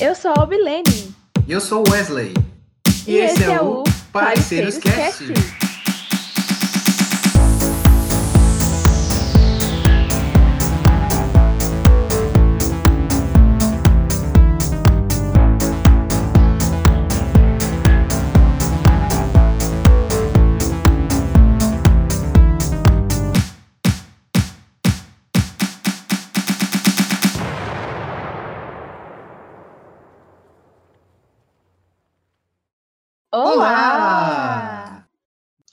[0.00, 1.14] Eu sou a Obilene.
[1.46, 2.34] E eu sou o Wesley.
[3.06, 5.24] E, esse, é, o Parceiros Cast.
[5.24, 5.61] Olá!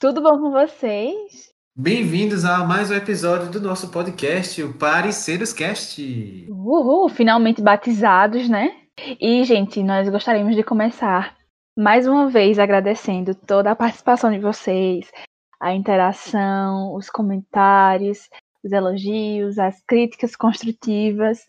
[0.00, 1.52] Tudo bom com vocês?
[1.76, 6.46] Bem-vindos a mais um episódio do nosso podcast, o Parceiros Cast.
[6.48, 8.70] Uhul, finalmente batizados, né?
[9.20, 11.36] E, gente, nós gostaríamos de começar
[11.76, 15.12] mais uma vez agradecendo toda a participação de vocês,
[15.60, 18.20] a interação, os comentários,
[18.64, 21.40] os elogios, as críticas construtivas.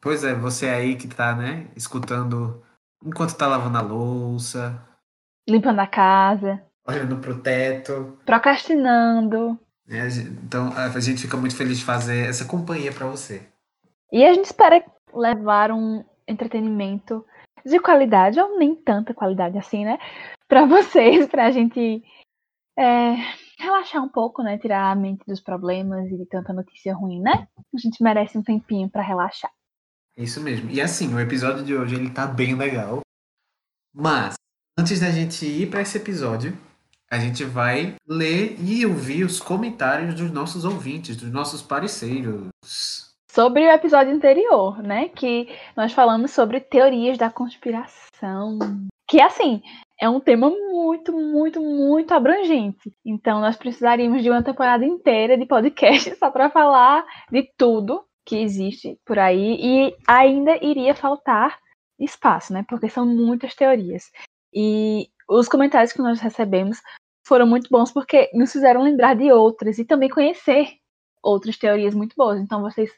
[0.00, 2.62] Pois é, você aí que tá, né, escutando
[3.04, 4.82] enquanto tá lavando a louça,
[5.46, 8.18] limpando a casa, olhando pro teto.
[8.24, 9.58] procrastinando.
[9.88, 13.46] A gen- Então a gente fica muito feliz de fazer essa companhia pra você.
[14.10, 17.24] E a gente espera levar um entretenimento
[17.64, 19.98] de qualidade, ou nem tanta qualidade assim, né?
[20.48, 22.02] Pra vocês, pra gente
[22.78, 23.14] é,
[23.58, 24.58] relaxar um pouco, né?
[24.58, 27.46] Tirar a mente dos problemas e de tanta notícia ruim, né?
[27.74, 29.50] A gente merece um tempinho pra relaxar.
[30.16, 30.70] Isso mesmo.
[30.70, 33.00] E assim, o episódio de hoje ele tá bem legal.
[33.94, 34.34] Mas
[34.78, 36.56] antes da gente ir para esse episódio,
[37.12, 42.48] a gente vai ler e ouvir os comentários dos nossos ouvintes, dos nossos parceiros.
[43.30, 45.10] Sobre o episódio anterior, né?
[45.10, 45.46] Que
[45.76, 48.58] nós falamos sobre teorias da conspiração.
[49.06, 49.60] Que, assim,
[50.00, 52.90] é um tema muito, muito, muito abrangente.
[53.04, 58.36] Então, nós precisaríamos de uma temporada inteira de podcast só para falar de tudo que
[58.36, 59.58] existe por aí.
[59.60, 61.58] E ainda iria faltar
[62.00, 62.64] espaço, né?
[62.66, 64.10] Porque são muitas teorias.
[64.54, 66.80] E os comentários que nós recebemos
[67.32, 70.68] foram muito bons porque nos fizeram lembrar de outras e também conhecer
[71.22, 72.38] outras teorias muito boas.
[72.38, 72.90] Então, vocês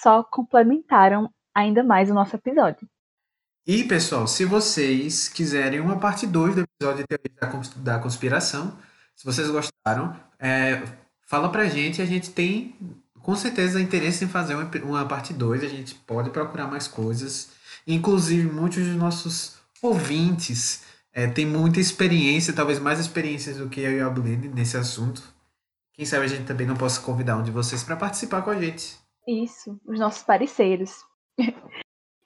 [0.00, 2.88] só complementaram ainda mais o nosso episódio.
[3.66, 7.98] E, pessoal, se vocês quiserem uma parte 2 do episódio de Teoria da Cons- da
[7.98, 8.78] Conspiração,
[9.14, 10.82] se vocês gostaram, é,
[11.26, 12.00] fala pra gente.
[12.00, 12.74] A gente tem,
[13.20, 15.62] com certeza, interesse em fazer uma, uma parte 2.
[15.64, 17.50] A gente pode procurar mais coisas.
[17.86, 20.82] Inclusive, muitos dos nossos ouvintes
[21.14, 25.22] é, têm muita experiência, talvez mais experiências do que eu e a Blene nesse assunto.
[25.92, 28.60] Quem sabe a gente também não possa convidar um de vocês para participar com a
[28.60, 28.98] gente.
[29.28, 30.90] Isso, os nossos parceiros.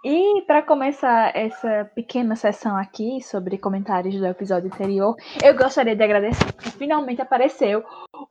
[0.08, 6.04] E para começar essa pequena sessão aqui sobre comentários do episódio anterior, eu gostaria de
[6.04, 7.82] agradecer porque finalmente apareceu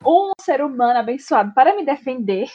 [0.06, 2.48] um ser humano abençoado para me defender,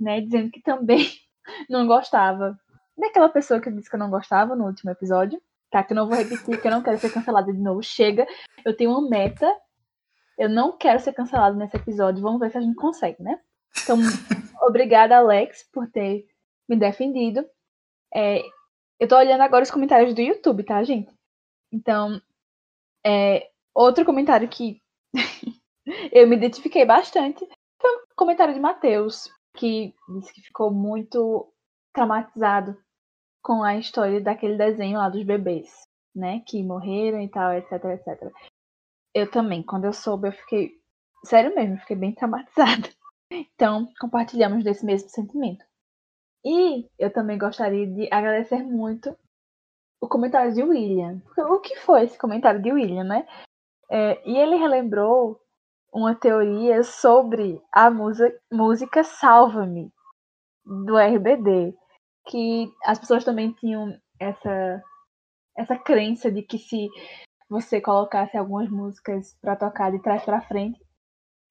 [0.00, 1.08] né, dizendo que também
[1.70, 2.58] não gostava
[2.98, 5.40] daquela pessoa que disse que eu não gostava no último episódio,
[5.74, 5.82] tá?
[5.82, 7.82] Que eu não vou repetir, que eu não quero ser cancelada de novo.
[7.82, 8.28] Chega,
[8.64, 9.52] eu tenho uma meta,
[10.38, 13.40] eu não quero ser cancelada nesse episódio, vamos ver se a gente consegue, né?
[13.82, 13.98] Então,
[14.62, 16.28] obrigada, Alex, por ter
[16.68, 17.44] me defendido.
[18.14, 18.40] É,
[19.00, 21.12] eu tô olhando agora os comentários do YouTube, tá, gente?
[21.72, 22.22] Então,
[23.04, 24.80] é, outro comentário que
[26.12, 27.44] eu me identifiquei bastante
[27.80, 31.52] foi o comentário de Matheus, que disse que ficou muito
[31.92, 32.78] traumatizado
[33.44, 35.70] com a história daquele desenho lá dos bebês,
[36.16, 36.40] né?
[36.46, 38.32] Que morreram e tal, etc, etc.
[39.14, 40.72] Eu também, quando eu soube, eu fiquei.
[41.24, 42.88] Sério mesmo, fiquei bem traumatizada.
[43.56, 45.64] Então, compartilhamos desse mesmo sentimento.
[46.44, 49.16] E eu também gostaria de agradecer muito
[50.00, 51.20] o comentário de William.
[51.38, 53.26] O que foi esse comentário de William, né?
[53.90, 55.40] É, e ele relembrou
[55.92, 59.90] uma teoria sobre a musa- música Salva-me,
[60.64, 61.74] do RBD.
[62.26, 64.82] Que as pessoas também tinham essa,
[65.56, 66.88] essa crença de que se
[67.48, 70.80] você colocasse algumas músicas pra tocar de trás pra frente,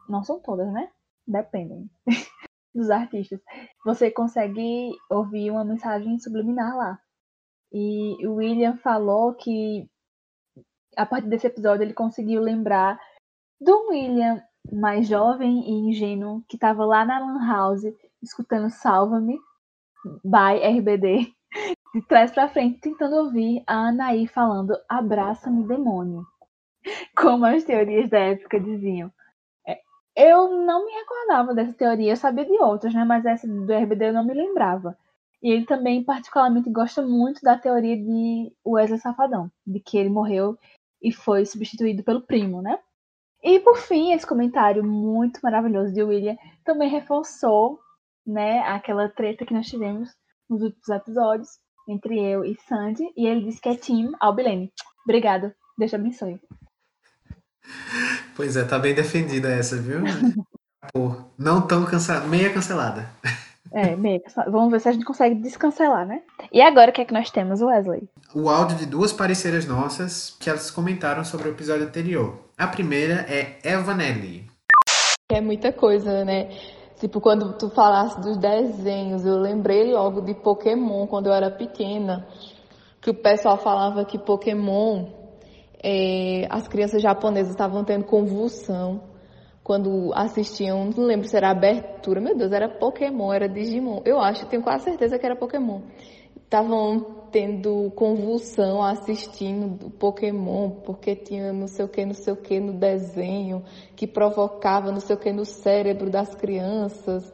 [0.10, 0.92] não são todas, né?
[1.26, 1.90] Dependem
[2.74, 3.40] dos artistas.
[3.86, 7.00] Você consegue ouvir uma mensagem subliminar lá.
[7.72, 9.90] E o William falou que
[10.96, 13.00] a partir desse episódio ele conseguiu lembrar
[13.60, 17.84] do William mais jovem e ingênuo que estava lá na Lan House
[18.22, 19.40] escutando Salva-me
[20.24, 21.34] by RBD
[21.94, 26.26] de trás pra frente tentando ouvir a Anaí falando Abraça-me demônio
[27.18, 29.12] como as teorias da época diziam.
[29.68, 29.80] É,
[30.16, 33.04] Eu não me recordava dessa teoria, eu sabia de outras, né?
[33.04, 34.98] Mas essa do RBD eu não me lembrava.
[35.42, 40.58] E ele também, particularmente, gosta muito da teoria de Wesley Safadão, de que ele morreu
[41.02, 42.80] e foi substituído pelo primo, né?
[43.44, 47.78] E por fim, esse comentário muito maravilhoso de William também reforçou,
[48.26, 50.10] né, aquela treta que nós tivemos
[50.50, 51.50] nos últimos episódios
[51.88, 54.72] entre eu e Sandy, e ele disse que é Team Albilene.
[55.04, 56.40] Obrigado, Deus te abençoe.
[58.36, 60.00] Pois é, tá bem defendida essa, viu?
[60.94, 63.10] Pô, não tão cancelada, meia cancelada.
[63.72, 64.52] É, meia cancelada.
[64.52, 66.22] Vamos ver se a gente consegue descancelar, né?
[66.52, 68.08] E agora o que é que nós temos, Wesley?
[68.34, 72.38] O áudio de duas parceiras nossas que elas comentaram sobre o episódio anterior.
[72.58, 74.48] A primeira é Evanelli.
[75.32, 76.50] É muita coisa, né?
[77.04, 82.26] Tipo, quando tu falasse dos desenhos, eu lembrei logo de Pokémon quando eu era pequena.
[83.02, 85.08] Que o pessoal falava que Pokémon,
[85.84, 89.02] é, as crianças japonesas estavam tendo convulsão
[89.62, 94.02] quando assistiam, não lembro se era abertura, meu Deus, era Pokémon, era Digimon.
[94.06, 95.82] Eu acho, tenho quase certeza que era Pokémon.
[96.38, 102.60] Estavam tendo convulsão assistindo Pokémon, porque tinha não sei o que, não sei o que
[102.60, 103.64] no desenho,
[103.96, 107.34] que provocava não sei o que no cérebro das crianças.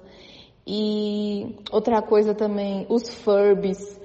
[0.66, 4.00] E outra coisa também, os Furbies.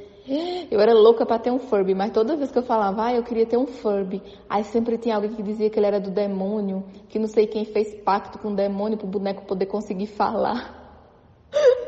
[0.70, 3.22] Eu era louca para ter um Furby, mas toda vez que eu falava, ah, eu
[3.22, 6.82] queria ter um Furby, aí sempre tinha alguém que dizia que ele era do demônio,
[7.10, 10.82] que não sei quem fez pacto com o demônio para o boneco poder conseguir falar.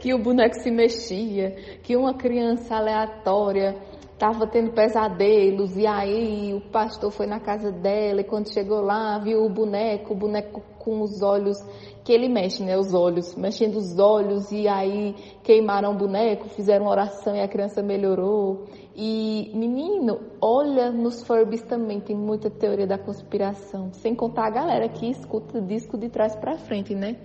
[0.00, 3.76] que o boneco se mexia, que uma criança aleatória
[4.14, 9.18] estava tendo pesadelos e aí o pastor foi na casa dela e quando chegou lá
[9.18, 11.56] viu o boneco, o boneco com os olhos
[12.04, 16.86] que ele mexe, né, os olhos, mexendo os olhos e aí queimaram o boneco, fizeram
[16.86, 18.66] oração e a criança melhorou.
[18.94, 24.88] E menino, olha nos Furbies também tem muita teoria da conspiração, sem contar a galera
[24.88, 27.16] que escuta disco de trás para frente, né?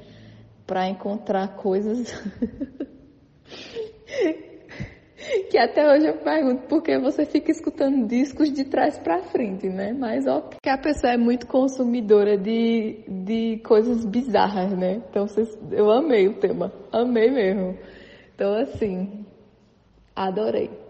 [0.66, 2.12] Para encontrar coisas
[5.50, 9.68] que até hoje eu pergunto por que você fica escutando discos de trás para frente,
[9.70, 9.94] né?
[9.94, 15.02] Mas ó, que a pessoa é muito consumidora de, de coisas bizarras, né?
[15.10, 17.78] Então vocês, eu amei o tema, amei mesmo.
[18.34, 19.26] Então assim,
[20.16, 20.85] adorei.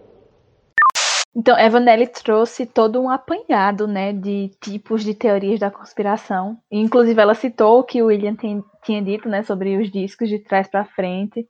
[1.36, 6.58] Então, Evanelli trouxe todo um apanhado, né, de tipos de teorias da conspiração.
[6.72, 10.40] Inclusive, ela citou o que o William tem, tinha dito, né, sobre os discos de
[10.40, 11.46] trás para frente.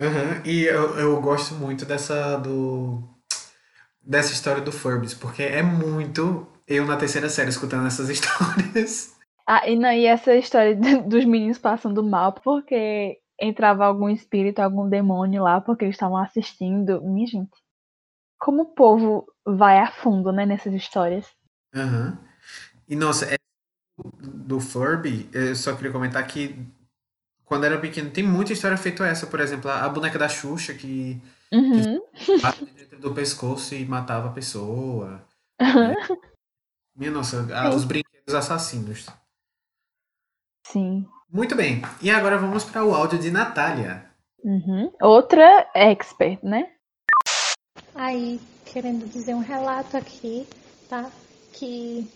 [0.00, 0.42] Uhum.
[0.44, 3.02] E eu, eu gosto muito dessa do
[4.02, 9.14] dessa história do Furbies, porque é muito eu na terceira série escutando essas histórias.
[9.46, 10.76] Ah, e, não, e essa história
[11.06, 17.00] dos meninos passando mal porque entrava algum espírito, algum demônio lá, porque eles estavam assistindo.
[17.02, 17.50] Minha gente,
[18.38, 21.26] como o povo vai a fundo, né, nessas histórias.
[21.74, 22.16] Uhum.
[22.88, 23.36] E nossa, é,
[24.22, 26.66] do Furby, eu só queria comentar que
[27.44, 31.20] quando era pequeno, tem muita história feita essa, por exemplo, a boneca da Xuxa que,
[31.52, 32.00] uhum.
[32.12, 35.24] que dentro do pescoço e matava a pessoa.
[35.60, 36.16] Uhum.
[36.96, 39.06] Minha nossa, os brinquedos assassinos.
[40.66, 41.06] Sim.
[41.30, 41.82] Muito bem.
[42.02, 44.10] E agora vamos para o áudio de Natália.
[44.42, 44.92] Uhum.
[45.00, 46.75] Outra expert, né?
[47.98, 50.46] Aí, querendo dizer um relato aqui,
[50.86, 51.10] tá?
[51.50, 52.06] Que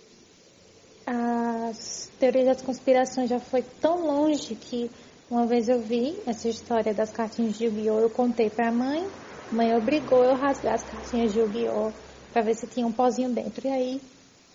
[1.06, 4.90] as teorias das conspirações já foi tão longe que
[5.30, 7.98] uma vez eu vi essa história das cartinhas de Yu-Gi-Oh!
[7.98, 9.08] Eu contei pra mãe.
[9.50, 11.92] Mãe obrigou eu a rasgar as cartinhas de Yu-Gi-Oh!
[12.30, 13.66] pra ver se tinha um pozinho dentro.
[13.66, 14.02] E aí,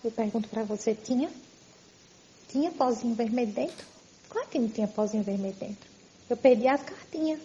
[0.04, 1.28] eu pergunto pra você, tinha?
[2.52, 3.84] Tinha pozinho vermelho dentro?
[4.28, 5.90] Claro que não tinha pozinho vermelho dentro.
[6.30, 7.40] Eu perdi as cartinhas.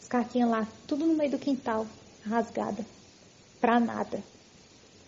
[0.00, 1.86] As cartinhas lá, tudo no meio do quintal,
[2.26, 2.84] rasgada.
[3.60, 4.22] Pra nada.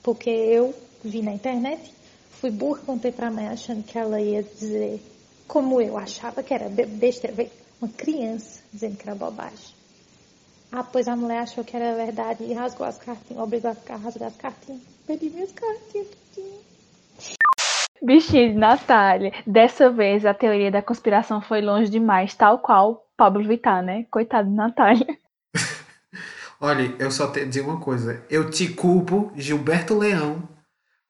[0.03, 1.93] Porque eu vi na internet,
[2.31, 5.01] fui burra, contei pra mãe achando que ela ia dizer
[5.47, 9.75] como eu achava que era besteira, uma criança dizendo que era bobagem.
[10.71, 14.29] Ah, pois a mulher achou que era verdade e rasgou as cartinhas, obrigou a rasgar
[14.29, 14.81] as cartinhas.
[15.07, 16.09] Perdi minhas cartinhas.
[18.03, 19.33] Bichinho de Natália.
[19.47, 24.07] Dessa vez a teoria da conspiração foi longe demais, tal qual Pablo Vittar, né?
[24.11, 25.19] Coitado de Natália.
[26.64, 28.25] Olha, eu só te digo uma coisa.
[28.31, 30.49] Eu te culpo, Gilberto Leão,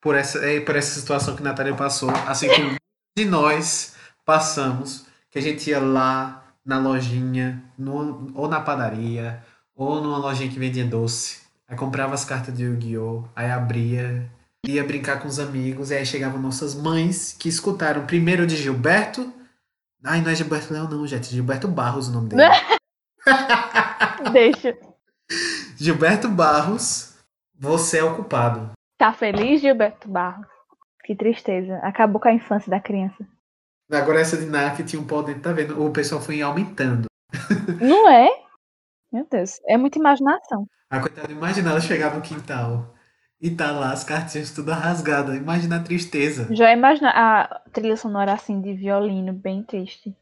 [0.01, 2.75] por essa, eh, por essa situação que Natália passou, assim como
[3.15, 3.93] de nós
[4.25, 9.43] passamos, que a gente ia lá na lojinha, no, ou na padaria,
[9.75, 11.41] ou numa lojinha que vendia doce.
[11.67, 13.23] Aí comprava as cartas de Yu-Gi-Oh!
[13.35, 14.27] Aí abria,
[14.65, 19.31] ia brincar com os amigos, e aí chegavam nossas mães que escutaram primeiro de Gilberto.
[20.03, 21.29] Ai, não é Gilberto Leão, não, gente.
[21.29, 22.41] Gilberto Barros o nome dele.
[24.33, 24.92] Deixa.
[25.77, 27.17] Gilberto Barros,
[27.53, 28.71] você é o culpado.
[28.97, 30.47] Tá feliz, Gilberto Barros?
[31.03, 31.77] Que tristeza.
[31.83, 33.27] Acabou com a infância da criança.
[33.91, 35.83] Agora essa de que tinha um pau dentro, tá vendo?
[35.83, 37.05] O pessoal foi aumentando.
[37.81, 38.29] Não é?
[39.11, 40.65] Meu Deus, é muita imaginação.
[40.89, 42.93] A coitada, imagina ela chegar no quintal
[43.41, 45.35] e tá lá as cartinhas tudo rasgadas.
[45.35, 46.47] Imagina a tristeza.
[46.51, 50.15] Já imagina a trilha sonora assim de violino, bem triste.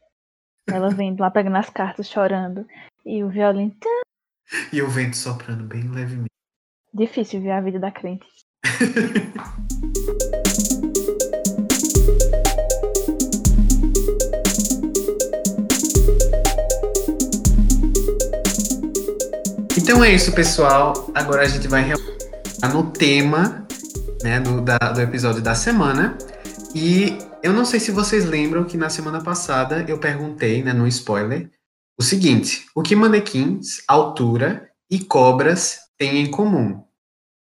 [0.68, 2.66] Ela vendo lá pegando as cartas, chorando.
[3.06, 3.74] E o violino.
[4.72, 6.30] E o vento soprando bem levemente.
[6.92, 8.26] Difícil ver a vida da crente.
[19.82, 21.10] Então é isso, pessoal.
[21.14, 21.84] Agora a gente vai
[22.72, 23.66] no tema
[24.22, 26.16] né, do, da, do episódio da semana.
[26.74, 30.86] E eu não sei se vocês lembram que na semana passada eu perguntei, né, no
[30.86, 31.50] spoiler,
[31.98, 36.84] o seguinte: o que manequins, altura e cobras têm em comum?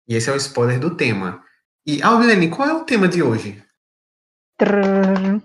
[0.08, 1.44] E esse é o spoiler do tema.
[1.86, 3.64] E, Alvilene, qual é o tema de hoje?
[4.58, 5.42] Trrr.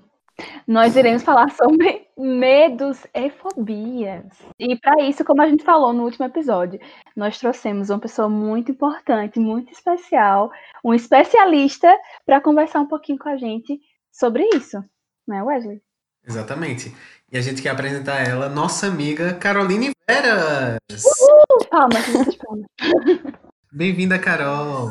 [0.66, 4.24] Nós iremos falar sobre medos e fobias.
[4.58, 6.80] E para isso, como a gente falou no último episódio,
[7.16, 10.50] nós trouxemos uma pessoa muito importante, muito especial,
[10.84, 11.94] um especialista
[12.24, 13.80] para conversar um pouquinho com a gente
[14.10, 14.82] sobre isso,
[15.26, 15.82] não é, Wesley?
[16.26, 16.94] Exatamente.
[17.32, 20.78] E a gente quer apresentar ela, nossa amiga Caroline Veras.
[21.02, 21.66] Uhul!
[21.70, 22.66] Palmas, muitas palmas.
[23.72, 24.90] Bem-vinda, Carol.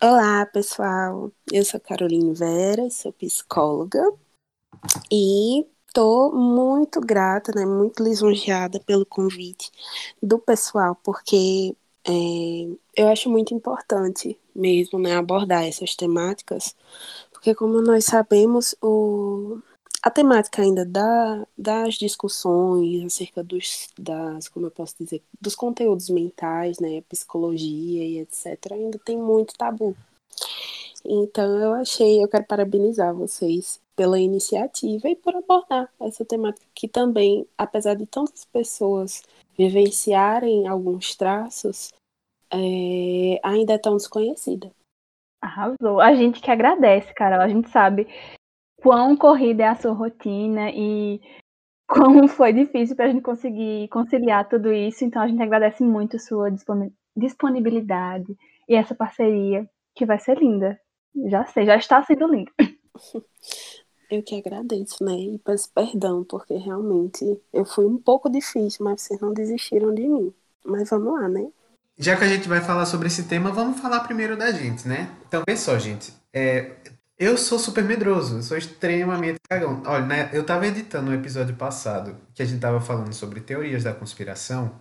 [0.00, 1.30] Olá, pessoal.
[1.52, 4.02] Eu sou Caroline Veras, sou psicóloga
[5.12, 9.70] e estou muito grata, né, muito lisonjeada pelo convite
[10.22, 11.76] do pessoal, porque
[12.08, 12.12] é,
[12.96, 16.74] eu acho muito importante mesmo né, abordar essas temáticas,
[17.30, 19.60] porque como nós sabemos, o,
[20.02, 26.10] a temática ainda da, das discussões acerca dos, das, como eu posso dizer, dos conteúdos
[26.10, 29.96] mentais, né, psicologia e etc, ainda tem muito tabu.
[31.04, 36.88] Então eu achei, eu quero parabenizar vocês pela iniciativa e por abordar essa temática que
[36.88, 39.22] também, apesar de tantas pessoas
[39.56, 41.92] vivenciarem alguns traços,
[42.50, 44.70] é, ainda é tão desconhecida.
[45.40, 46.00] Arrasou.
[46.00, 47.40] A gente que agradece, Carol.
[47.40, 48.06] A gente sabe
[48.82, 51.20] quão corrida é a sua rotina e
[51.86, 55.04] como foi difícil para a gente conseguir conciliar tudo isso.
[55.04, 56.50] Então a gente agradece muito a sua
[57.16, 58.36] disponibilidade
[58.68, 60.78] e essa parceria que vai ser linda.
[61.28, 62.50] Já sei, já está sendo linda.
[64.10, 65.14] Eu que agradeço, né?
[65.14, 70.06] E peço perdão, porque realmente eu fui um pouco difícil, mas vocês não desistiram de
[70.06, 70.34] mim.
[70.62, 71.48] Mas vamos lá, né?
[71.96, 75.10] Já que a gente vai falar sobre esse tema, vamos falar primeiro da gente, né?
[75.26, 76.12] Então, vê só, gente.
[76.30, 76.76] É,
[77.22, 79.80] eu sou super medroso, eu sou extremamente cagão.
[79.86, 83.84] Olha, né, eu tava editando um episódio passado que a gente tava falando sobre teorias
[83.84, 84.80] da conspiração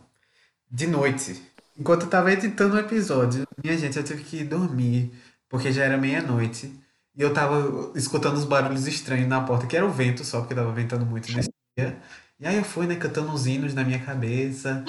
[0.69, 1.39] de noite.
[1.77, 5.13] Enquanto eu tava editando o episódio, minha gente, eu tive que dormir,
[5.47, 6.73] porque já era meia-noite.
[7.15, 10.55] E eu tava escutando os barulhos estranhos na porta, que era o vento só, porque
[10.55, 12.01] tava ventando muito nesse dia.
[12.39, 14.83] E aí eu fui, né, cantando uns hinos na minha cabeça,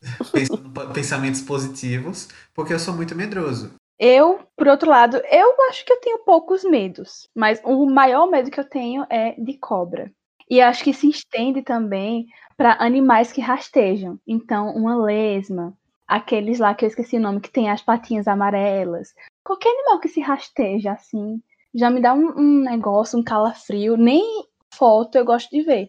[0.32, 3.77] pensando pensamentos positivos, porque eu sou muito medroso.
[3.98, 8.50] Eu, por outro lado, eu acho que eu tenho poucos medos, mas o maior medo
[8.50, 10.12] que eu tenho é de cobra.
[10.48, 12.26] E acho que se estende também
[12.56, 14.18] para animais que rastejam.
[14.26, 15.76] Então, uma lesma,
[16.06, 19.12] aqueles lá que eu esqueci o nome, que tem as patinhas amarelas.
[19.44, 21.42] Qualquer animal que se rasteja assim,
[21.74, 23.96] já me dá um, um negócio, um calafrio.
[23.96, 24.22] Nem
[24.72, 25.88] foto eu gosto de ver.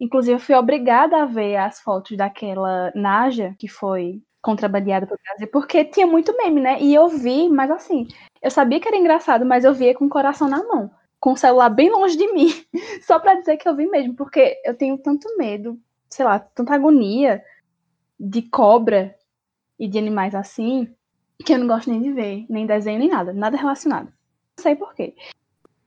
[0.00, 5.48] Inclusive, eu fui obrigada a ver as fotos daquela Naja, que foi contrabandeada pro Brasil,
[5.48, 6.80] porque tinha muito meme, né?
[6.80, 8.08] E eu vi, mas assim,
[8.42, 11.36] eu sabia que era engraçado, mas eu via com o coração na mão, com o
[11.36, 12.48] celular bem longe de mim,
[13.06, 15.78] só para dizer que eu vi mesmo, porque eu tenho tanto medo,
[16.08, 17.42] sei lá, tanta agonia
[18.18, 19.14] de cobra
[19.78, 20.88] e de animais assim,
[21.44, 24.12] que eu não gosto nem de ver, nem desenho, nem nada, nada relacionado
[24.60, 25.14] sei porquê.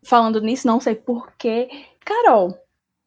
[0.03, 1.69] Falando nisso, não sei porquê.
[2.03, 2.57] Carol,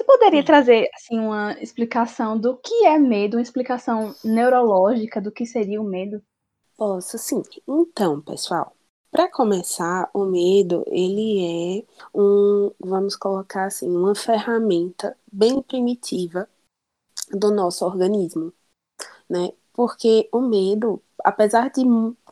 [0.07, 5.81] poderia trazer assim, uma explicação do que é medo, uma explicação neurológica do que seria
[5.81, 6.23] o medo?
[6.77, 7.43] Posso sim.
[7.67, 8.77] Então, pessoal,
[9.11, 11.85] para começar, o medo, ele é
[12.15, 16.49] um, vamos colocar assim, uma ferramenta bem primitiva
[17.31, 18.53] do nosso organismo,
[19.29, 19.53] né?
[19.73, 21.83] Porque o medo, apesar de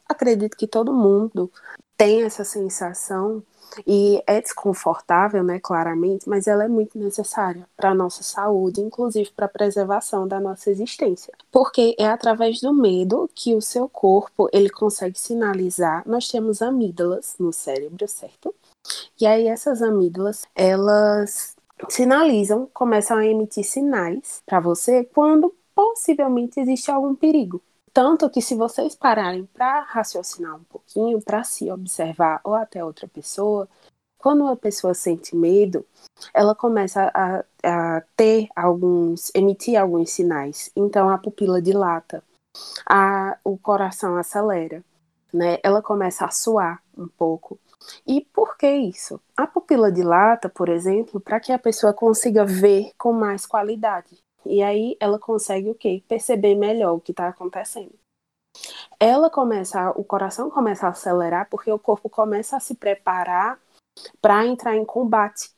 [0.08, 1.50] acredito que todo mundo
[1.96, 3.42] tem essa sensação
[3.86, 9.30] e é desconfortável, né, claramente, mas ela é muito necessária para a nossa saúde, inclusive
[9.34, 11.32] para a preservação da nossa existência.
[11.50, 16.02] Porque é através do medo que o seu corpo, ele consegue sinalizar.
[16.06, 18.54] Nós temos amígdalas no cérebro, certo?
[19.20, 21.56] E aí essas amígdalas, elas
[21.88, 27.60] sinalizam, começam a emitir sinais para você quando possivelmente existe algum perigo.
[27.94, 33.06] Tanto que se vocês pararem para raciocinar um pouquinho, para se observar ou até outra
[33.06, 33.68] pessoa,
[34.18, 35.86] quando uma pessoa sente medo,
[36.34, 40.72] ela começa a, a ter alguns, emitir alguns sinais.
[40.74, 42.20] Então a pupila dilata,
[42.84, 44.82] a, o coração acelera,
[45.32, 45.58] né?
[45.62, 47.60] Ela começa a suar um pouco.
[48.04, 49.20] E por que isso?
[49.36, 54.23] A pupila dilata, por exemplo, para que a pessoa consiga ver com mais qualidade.
[54.46, 56.02] E aí ela consegue o quê?
[56.08, 57.92] Perceber melhor o que está acontecendo.
[58.98, 63.58] Ela começa, o coração começa a acelerar porque o corpo começa a se preparar
[64.20, 65.53] para entrar em combate.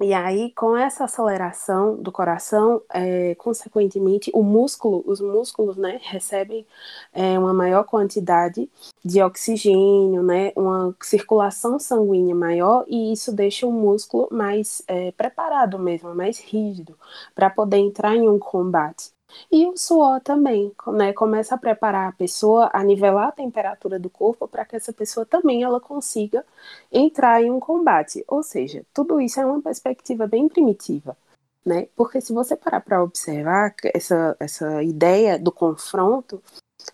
[0.00, 6.64] E aí, com essa aceleração do coração, é, consequentemente, o músculo, os músculos, né, recebem
[7.12, 8.70] é, uma maior quantidade
[9.04, 15.78] de oxigênio, né, uma circulação sanguínea maior, e isso deixa o músculo mais é, preparado
[15.80, 16.96] mesmo, mais rígido,
[17.34, 19.17] para poder entrar em um combate.
[19.50, 24.10] E o suor também, né, começa a preparar a pessoa a nivelar a temperatura do
[24.10, 26.44] corpo para que essa pessoa também ela consiga
[26.90, 28.24] entrar em um combate.
[28.26, 31.16] Ou seja, tudo isso é uma perspectiva bem primitiva,
[31.64, 31.88] né?
[31.96, 36.42] Porque se você parar para observar essa essa ideia do confronto,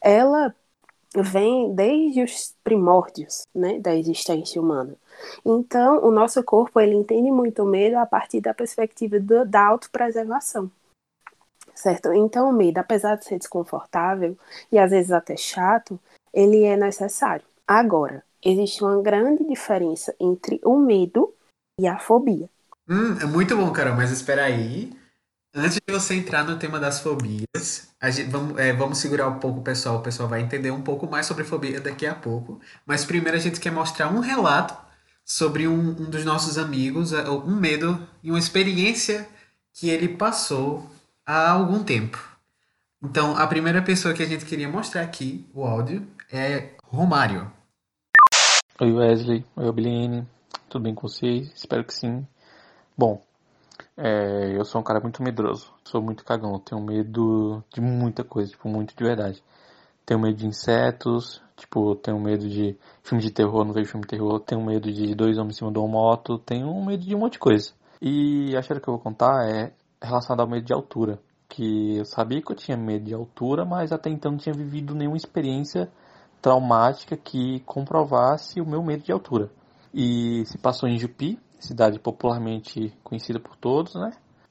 [0.01, 0.55] ela
[1.17, 4.97] vem desde os primórdios, né, da existência humana.
[5.45, 10.71] Então, o nosso corpo ele entende muito medo a partir da perspectiva do, da autopreservação
[11.75, 12.13] certo?
[12.13, 14.37] Então, o medo, apesar de ser desconfortável
[14.71, 15.99] e às vezes até chato,
[16.33, 17.45] ele é necessário.
[17.67, 21.33] Agora, existe uma grande diferença entre o medo
[21.79, 22.49] e a fobia.
[22.89, 24.93] Hum, é muito bom, Carol, mas espera aí.
[25.57, 29.61] Antes de você entrar no tema das fobias, gente, vamos, é, vamos segurar um pouco
[29.61, 29.99] o pessoal.
[29.99, 32.61] O pessoal vai entender um pouco mais sobre fobia daqui a pouco.
[32.85, 34.77] Mas primeiro a gente quer mostrar um relato
[35.25, 39.29] sobre um, um dos nossos amigos, é, um medo e uma experiência
[39.73, 40.89] que ele passou
[41.27, 42.19] há algum tempo.
[43.03, 47.51] Então, a primeira pessoa que a gente queria mostrar aqui, o áudio, é Romário.
[48.81, 50.27] Oi Wesley, oi Obliene,
[50.69, 51.53] tudo bem com vocês?
[51.55, 52.27] Espero que sim.
[52.97, 53.23] Bom,
[53.97, 58.51] é, eu sou um cara muito medroso, sou muito cagão, tenho medo de muita coisa,
[58.51, 59.43] tipo, muito de verdade.
[60.05, 64.11] Tenho medo de insetos, tipo, tenho medo de filme de terror, não vejo filme de
[64.11, 67.19] terror, tenho medo de dois homens em cima de uma moto, tenho medo de um
[67.19, 67.73] monte de coisa.
[68.01, 69.73] E a história que eu vou contar é
[70.05, 71.19] relacionado ao medo de altura.
[71.49, 74.95] Que eu sabia que eu tinha medo de altura, mas até então não tinha vivido
[74.95, 75.91] nenhuma experiência
[76.41, 79.51] traumática que comprovasse o meu medo de altura.
[79.93, 84.11] E se passou em Jupi, cidade popularmente conhecida por todos, né?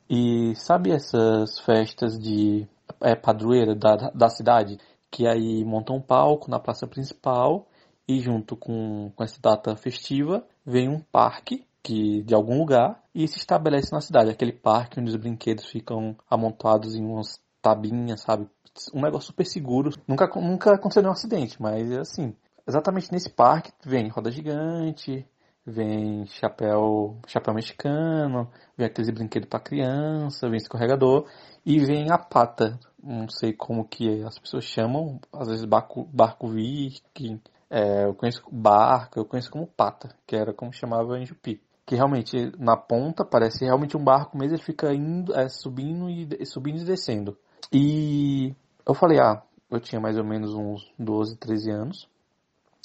[0.09, 2.67] E sabe essas festas de
[3.01, 4.77] é, padroeira da, da cidade?
[5.11, 7.67] Que aí montam um palco na praça principal
[8.07, 13.27] e junto com, com essa data festiva vem um parque que de algum lugar e
[13.27, 18.47] se estabelece na cidade, aquele parque onde os brinquedos ficam amontoados em umas tabinhas, sabe?
[18.93, 19.91] Um negócio super seguro.
[20.07, 22.33] Nunca, nunca aconteceu nenhum acidente, mas é assim.
[22.65, 25.27] Exatamente nesse parque vem roda gigante,
[25.65, 31.27] vem chapéu, chapéu mexicano, vem aqueles brinquedos para criança, vem escorregador
[31.65, 32.79] e vem a pata.
[33.03, 38.41] Não sei como que as pessoas chamam, às vezes barco, barco viking, é, eu conheço
[38.49, 43.25] barco, eu conheço como pata, que era como chamava em Jupi que realmente na ponta
[43.25, 47.37] parece realmente um barco mesmo, ele fica indo, é, subindo e subindo e descendo.
[47.71, 48.55] E
[48.87, 52.09] eu falei, ah, eu tinha mais ou menos uns 12, 13 anos.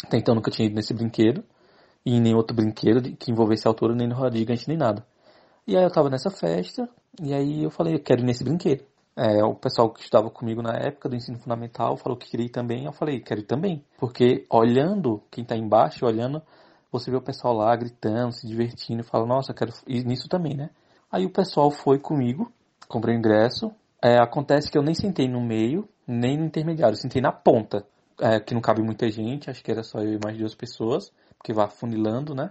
[0.05, 1.45] Até então nunca tinha ido nesse brinquedo.
[2.05, 5.05] E em nenhum outro brinquedo que envolvesse a altura, nem no roda gigante, nem nada.
[5.67, 6.89] E aí eu tava nessa festa,
[7.21, 8.85] e aí eu falei, eu quero ir nesse brinquedo.
[9.15, 12.51] É, o pessoal que estava comigo na época do ensino fundamental falou que queria ir
[12.51, 13.85] também, eu falei, quero ir também.
[13.99, 16.41] Porque olhando, quem tá embaixo, olhando,
[16.91, 20.71] você vê o pessoal lá gritando, se divertindo, fala, nossa, quero ir nisso também, né?
[21.11, 22.51] Aí o pessoal foi comigo,
[22.89, 23.71] comprei o ingresso.
[24.03, 27.85] É, acontece que eu nem sentei no meio, nem no intermediário, eu sentei na ponta,
[28.21, 31.13] é, que não cabe muita gente, acho que era só eu e mais duas pessoas,
[31.37, 32.51] porque vai funilando, né?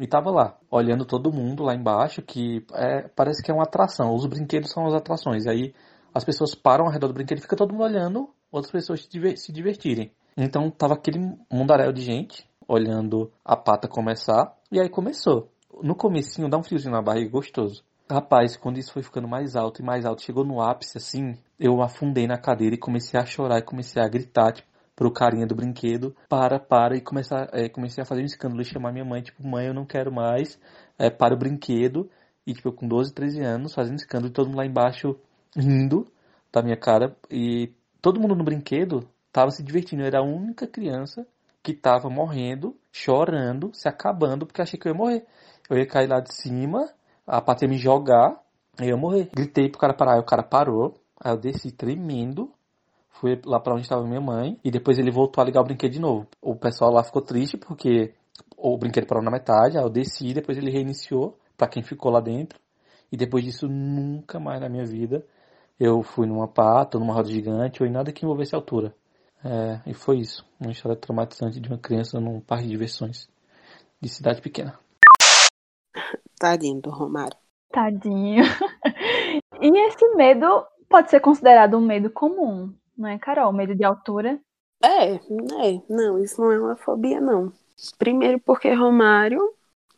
[0.00, 4.14] E tava lá, olhando todo mundo lá embaixo, que é, parece que é uma atração.
[4.14, 5.46] Os brinquedos são as atrações.
[5.46, 5.74] Aí
[6.14, 9.52] as pessoas param ao redor do brinquedo e fica todo mundo olhando outras pessoas se
[9.52, 10.12] divertirem.
[10.36, 14.54] Então tava aquele mundaréu de gente, olhando a pata começar.
[14.70, 15.50] E aí começou.
[15.82, 17.82] No comecinho dá um friozinho na barriga gostoso.
[18.10, 21.82] Rapaz, quando isso foi ficando mais alto e mais alto, chegou no ápice assim, eu
[21.82, 25.54] afundei na cadeira e comecei a chorar e comecei a gritar, tipo, pro carinha do
[25.54, 29.22] brinquedo, para, para, e começar, é, comecei a fazer um escândalo e chamar minha mãe,
[29.22, 30.58] tipo, mãe, eu não quero mais,
[30.98, 32.10] é, para o brinquedo.
[32.46, 35.14] E, tipo, eu com 12, 13 anos, fazendo escândalo, e todo mundo lá embaixo
[35.54, 36.06] rindo
[36.50, 37.14] da minha cara.
[37.30, 40.02] E todo mundo no brinquedo tava se divertindo.
[40.02, 41.26] Eu era a única criança
[41.68, 45.26] que tava morrendo, chorando, se acabando, porque achei que eu ia morrer.
[45.68, 46.88] Eu ia cair lá de cima,
[47.26, 48.40] a pata ia me jogar,
[48.78, 49.28] eu ia morrer.
[49.34, 52.50] Gritei pro cara parar, aí o cara parou, aí eu desci tremendo,
[53.10, 55.92] fui lá para onde estava minha mãe, e depois ele voltou a ligar o brinquedo
[55.92, 56.26] de novo.
[56.40, 58.14] O pessoal lá ficou triste porque
[58.56, 62.20] o brinquedo parou na metade, aí eu desci, depois ele reiniciou, para quem ficou lá
[62.20, 62.58] dentro.
[63.12, 65.22] E depois disso, nunca mais na minha vida
[65.78, 68.94] eu fui numa pata, numa roda gigante, ou em nada que envolvesse altura.
[69.44, 70.44] É, e foi isso.
[70.60, 73.28] Uma história traumatizante de uma criança num parque de diversões
[74.00, 74.78] de cidade pequena.
[76.38, 77.36] Tadinho do Romário.
[77.70, 78.44] Tadinho.
[79.60, 83.52] E esse medo pode ser considerado um medo comum, não é, Carol?
[83.52, 84.38] Medo de altura.
[84.82, 87.52] É, é, não, isso não é uma fobia, não.
[87.98, 89.40] Primeiro porque Romário,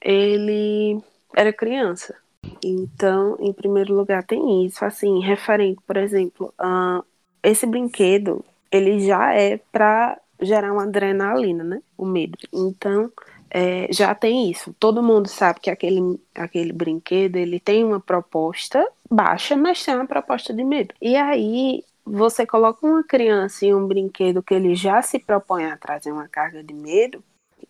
[0.00, 0.98] ele
[1.37, 2.16] era criança.
[2.64, 4.83] Então, em primeiro lugar, tem isso.
[4.85, 7.05] Assim, referente, por exemplo, uh,
[7.42, 11.83] esse brinquedo, ele já é para gerar uma adrenalina, né?
[11.96, 12.38] O medo.
[12.52, 13.11] Então,
[13.50, 14.74] é, já tem isso.
[14.78, 20.06] Todo mundo sabe que aquele, aquele brinquedo, ele tem uma proposta baixa, mas tem uma
[20.06, 20.94] proposta de medo.
[21.00, 25.76] E aí, você coloca uma criança em um brinquedo que ele já se propõe a
[25.76, 27.22] trazer uma carga de medo,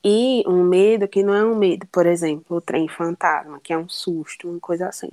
[0.02, 3.78] e um medo que não é um medo, por exemplo, o trem fantasma, que é
[3.78, 5.10] um susto, uma coisa assim.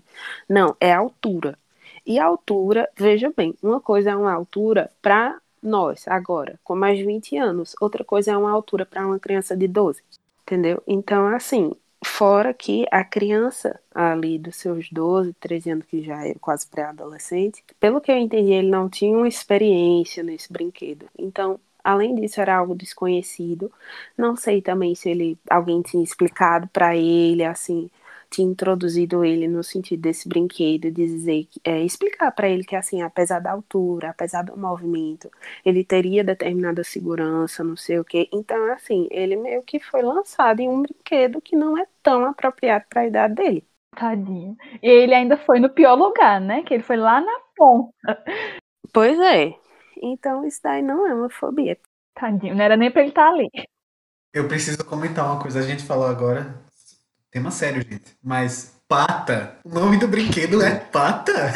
[0.47, 1.57] Não, é altura.
[2.05, 7.05] E altura, veja bem, uma coisa é uma altura para nós, agora, com mais de
[7.05, 10.01] 20 anos, outra coisa é uma altura para uma criança de 12,
[10.41, 10.81] entendeu?
[10.87, 11.73] Então, assim,
[12.05, 17.63] fora que a criança ali dos seus 12, 13 anos, que já é quase pré-adolescente,
[17.79, 21.07] pelo que eu entendi, ele não tinha uma experiência nesse brinquedo.
[21.17, 23.71] Então, Além disso, era algo desconhecido.
[24.17, 27.89] Não sei também se ele alguém tinha explicado para ele, assim,
[28.29, 33.39] tinha introduzido ele no sentido desse brinquedo, dizer, é, explicar para ele que assim, apesar
[33.39, 35.29] da altura, apesar do movimento,
[35.65, 38.29] ele teria determinada segurança, não sei o quê.
[38.31, 42.85] Então, assim, ele meio que foi lançado em um brinquedo que não é tão apropriado
[42.89, 43.67] para a idade dele.
[43.95, 44.55] Tadinho.
[44.81, 46.63] E ele ainda foi no pior lugar, né?
[46.63, 48.23] Que ele foi lá na ponta.
[48.93, 49.53] Pois é.
[50.01, 51.77] Então isso daí não é uma fobia.
[52.13, 53.49] Tadinho, não era nem pra ele estar tá ali.
[54.33, 55.59] Eu preciso comentar uma coisa.
[55.59, 56.66] A gente falou agora.
[57.37, 58.17] Tema sério, gente.
[58.23, 59.59] Mas pata.
[59.63, 61.53] O nome do brinquedo é pata.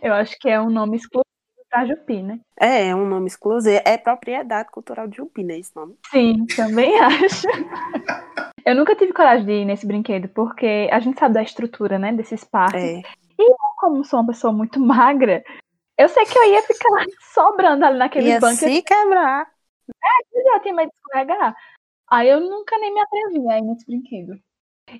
[0.00, 1.26] Eu acho que é um nome exclusivo
[1.68, 2.40] pra Jupi, né?
[2.58, 3.78] É, é um nome exclusivo.
[3.84, 5.58] É propriedade cultural de Jupi, né?
[5.58, 5.98] Esse nome.
[6.10, 7.46] Sim, também acho.
[8.64, 12.14] Eu nunca tive coragem de ir nesse brinquedo, porque a gente sabe da estrutura, né,
[12.14, 12.82] desses parques.
[12.82, 13.02] É.
[13.38, 15.44] E eu, como sou uma pessoa muito magra,
[15.98, 16.88] eu sei que eu ia ficar
[17.34, 18.56] sobrando ali naquele ia banco.
[18.56, 19.46] se quebrar.
[19.90, 21.54] É, eu já tinha medo de escorregar.
[22.10, 24.40] Aí eu nunca nem me atrevi a ir nesse brinquedo.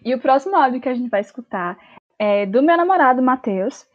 [0.05, 1.79] E o próximo áudio que a gente vai escutar
[2.19, 3.87] é do meu namorado, Matheus.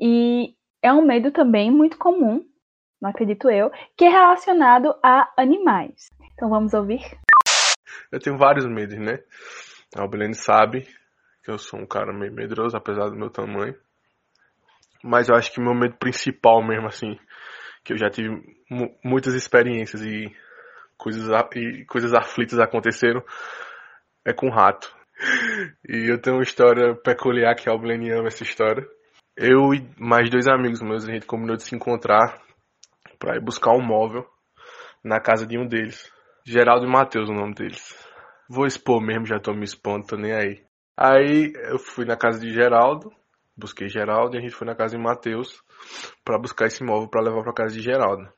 [0.00, 2.44] E é um medo também muito comum,
[3.00, 6.08] não acredito eu, que é relacionado a animais.
[6.32, 7.00] Então vamos ouvir?
[8.10, 9.18] Eu tenho vários medos, né?
[9.96, 10.86] A Albelene sabe
[11.42, 13.74] que eu sou um cara meio medroso, apesar do meu tamanho.
[15.02, 17.18] Mas eu acho que meu medo principal mesmo, assim,
[17.82, 18.28] que eu já tive
[19.02, 20.34] muitas experiências e
[20.96, 23.22] coisas, e coisas aflitas aconteceram,
[24.24, 24.94] é com rato.
[25.88, 28.86] E eu tenho uma história peculiar que a Alblene ama essa história.
[29.36, 32.40] Eu e mais dois amigos meus, a gente combinou de se encontrar
[33.18, 34.26] para ir buscar um móvel
[35.04, 36.10] na casa de um deles.
[36.44, 37.94] Geraldo e Matheus, o nome deles.
[38.48, 40.64] Vou expor mesmo, já tô me expondo, tô nem aí.
[40.96, 43.12] Aí eu fui na casa de Geraldo,
[43.56, 45.62] busquei Geraldo e a gente foi na casa de Matheus
[46.24, 48.28] para buscar esse imóvel para levar para casa de Geraldo.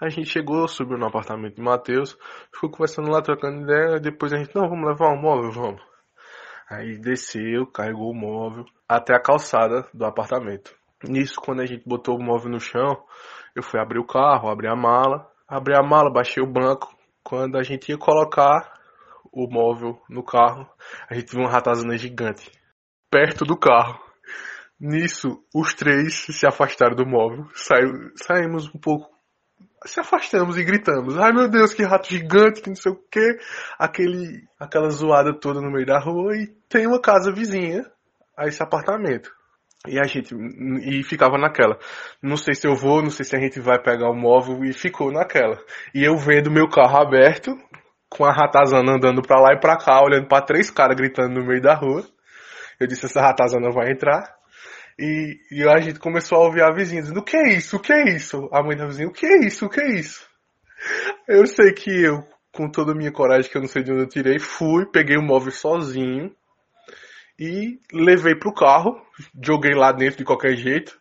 [0.00, 2.16] A gente chegou, subiu no apartamento de Matheus,
[2.54, 5.95] ficou conversando lá, trocando ideia, depois a gente, não, vamos levar o móvel, vamos.
[6.68, 10.76] Aí desceu, carregou o móvel até a calçada do apartamento.
[11.04, 12.96] Nisso, quando a gente botou o móvel no chão,
[13.54, 16.96] eu fui abrir o carro, abri a mala, abri a mala, baixei o banco.
[17.22, 18.72] Quando a gente ia colocar
[19.32, 20.68] o móvel no carro,
[21.08, 22.50] a gente viu uma ratazana gigante
[23.10, 23.98] perto do carro.
[24.78, 27.46] Nisso, os três se afastaram do móvel.
[27.54, 29.15] Saiu, saímos um pouco.
[29.86, 31.16] Se afastamos e gritamos.
[31.18, 33.38] Ai meu Deus, que rato gigante, que não sei o que.
[33.78, 36.36] Aquele, aquela zoada toda no meio da rua.
[36.36, 37.84] E tem uma casa vizinha
[38.36, 39.30] a esse apartamento.
[39.86, 41.78] E a gente e ficava naquela.
[42.20, 44.72] Não sei se eu vou, não sei se a gente vai pegar o móvel e
[44.72, 45.56] ficou naquela.
[45.94, 47.56] E eu vendo meu carro aberto,
[48.08, 51.46] com a ratazana andando pra lá e pra cá, olhando para três caras gritando no
[51.46, 52.04] meio da rua.
[52.80, 54.35] Eu disse, essa ratazana vai entrar.
[54.98, 57.76] E, e a gente começou a ouvir a vizinha dizendo, o que é isso?
[57.76, 58.48] O que é isso?
[58.50, 59.66] A mãe da vizinha, o que é isso?
[59.66, 60.26] O que é isso?
[61.28, 64.02] Eu sei que eu, com toda a minha coragem, que eu não sei de onde
[64.02, 66.34] eu tirei, fui, peguei o móvel sozinho
[67.38, 68.98] e levei pro carro,
[69.42, 70.98] joguei lá dentro de qualquer jeito,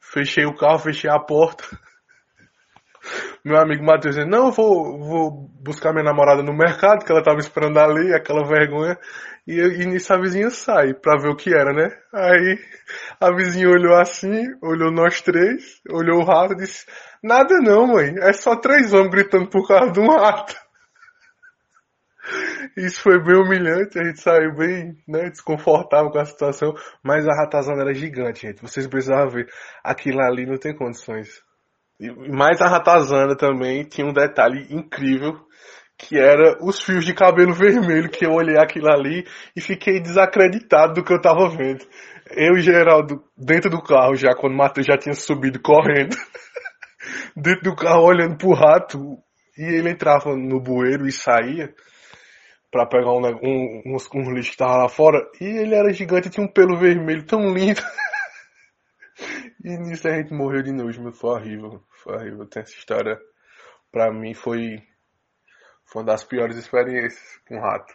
[0.00, 1.64] fechei o carro, fechei a porta.
[3.44, 7.22] Meu amigo Matheus dizendo, não, eu vou, vou buscar minha namorada no mercado, que ela
[7.22, 8.98] tava esperando ali, aquela vergonha.
[9.46, 11.90] E, e nisso a vizinha sai pra ver o que era, né?
[12.12, 12.58] Aí
[13.20, 16.84] a vizinha olhou assim, olhou nós três, olhou o rato e disse,
[17.22, 20.54] nada não, mãe, é só três homens gritando por causa de um rato.
[22.76, 27.34] Isso foi bem humilhante, a gente saiu bem né, desconfortável com a situação, mas a
[27.34, 28.60] ratazana era gigante, gente.
[28.60, 29.48] Vocês precisavam ver.
[29.82, 31.42] Aquilo ali não tem condições.
[32.30, 35.34] Mas a ratazana também tinha um detalhe incrível,
[35.96, 40.94] que era os fios de cabelo vermelho, que eu olhei aquilo ali e fiquei desacreditado
[40.94, 41.84] do que eu tava vendo.
[42.30, 46.16] Eu e Geraldo dentro do carro já, quando o Matheus já tinha subido correndo.
[47.36, 49.18] dentro do carro olhando pro rato.
[49.56, 51.74] E ele entrava no bueiro e saía
[52.70, 55.18] para pegar um, um, uns, uns lixos que tava lá fora.
[55.40, 57.82] E ele era gigante tinha um pelo vermelho tão lindo.
[59.62, 61.84] e nisso a gente morreu de nojo, mas foi horrível.
[61.90, 62.46] Foi horrível.
[62.46, 63.20] Tem essa história,
[63.90, 64.82] pra mim, foi,
[65.84, 67.92] foi uma das piores experiências com rato.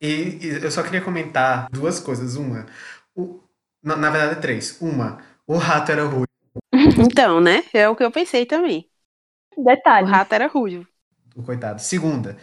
[0.00, 2.36] E, e eu só queria comentar duas coisas.
[2.36, 2.66] Uma,
[3.14, 3.42] o,
[3.82, 4.80] na, na verdade, três.
[4.80, 6.24] Uma, o rato era ruim.
[6.98, 7.64] Então, né?
[7.72, 8.88] É o que eu pensei também.
[9.56, 10.06] Detalhe.
[10.06, 10.86] O rato era ruivo.
[11.34, 11.80] O coitado.
[11.80, 12.36] Segunda,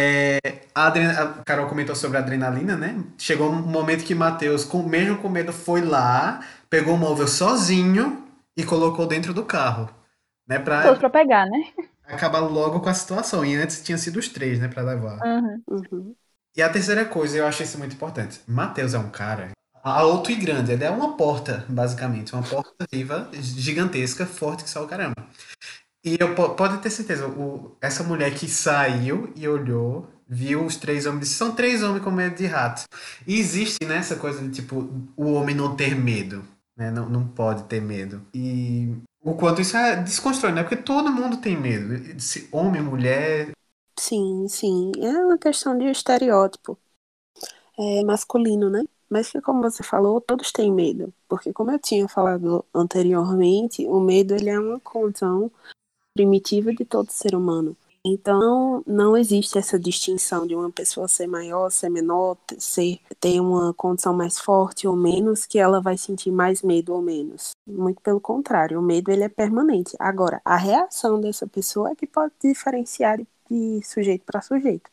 [0.00, 0.38] é,
[0.72, 3.02] a, a, Carol comentou sobre a adrenalina, né?
[3.18, 8.26] Chegou um momento que Matheus, com, mesmo com medo, foi lá, pegou o móvel sozinho
[8.56, 9.88] e colocou dentro do carro.
[10.46, 11.72] Né, pra, Todos pra pegar, né?
[12.04, 13.44] Acabar logo com a situação.
[13.44, 15.20] E antes tinha sido os três, né, pra levar.
[15.22, 15.62] Uhum.
[15.68, 16.14] Uhum.
[16.56, 18.40] E a terceira coisa, eu achei isso muito importante.
[18.46, 19.50] Matheus é um cara
[19.82, 20.72] alto e grande.
[20.72, 22.32] Ele é uma porta, basicamente.
[22.32, 25.14] Uma porta viva, gigantesca, forte que só o caramba.
[26.04, 31.06] E eu pode ter certeza, o, essa mulher que saiu e olhou, viu os três
[31.06, 32.84] homens, disse, são três homens com medo de rato.
[33.26, 36.44] E existe nessa né, coisa de tipo, o homem não ter medo,
[36.78, 36.90] né?
[36.90, 38.24] Não, não pode ter medo.
[38.32, 40.62] E o quanto isso é desconstrói, né?
[40.62, 42.20] Porque todo mundo tem medo.
[42.20, 43.50] Se homem, mulher.
[43.98, 44.92] Sim, sim.
[44.98, 46.78] É uma questão de estereótipo.
[47.76, 48.84] É masculino, né?
[49.10, 54.34] Mas como você falou, todos têm medo, porque como eu tinha falado anteriormente, o medo
[54.34, 55.50] ele é uma condição
[56.14, 57.74] primitiva de todo ser humano.
[58.10, 63.74] Então, não existe essa distinção de uma pessoa ser maior, ser menor, ser, ter uma
[63.74, 67.50] condição mais forte ou menos, que ela vai sentir mais medo ou menos.
[67.66, 69.94] Muito pelo contrário, o medo ele é permanente.
[69.98, 73.18] Agora, a reação dessa pessoa é que pode diferenciar
[73.50, 74.90] de sujeito para sujeito.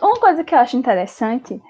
[0.00, 1.62] Uma coisa que eu acho interessante,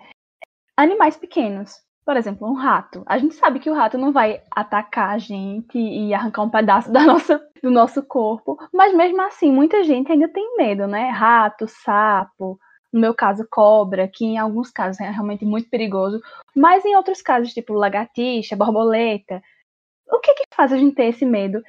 [0.77, 1.84] animais pequenos.
[2.05, 3.03] Por exemplo, um rato.
[3.07, 6.91] A gente sabe que o rato não vai atacar a gente e arrancar um pedaço
[6.93, 11.09] da nossa, do nosso corpo, mas mesmo assim, muita gente ainda tem medo, né?
[11.09, 12.59] Rato, sapo,
[12.93, 16.21] no meu caso, cobra, que em alguns casos é realmente muito perigoso,
[16.55, 19.43] mas em outros casos, tipo lagartixa, borboleta,
[20.09, 21.63] o que que faz a gente ter esse medo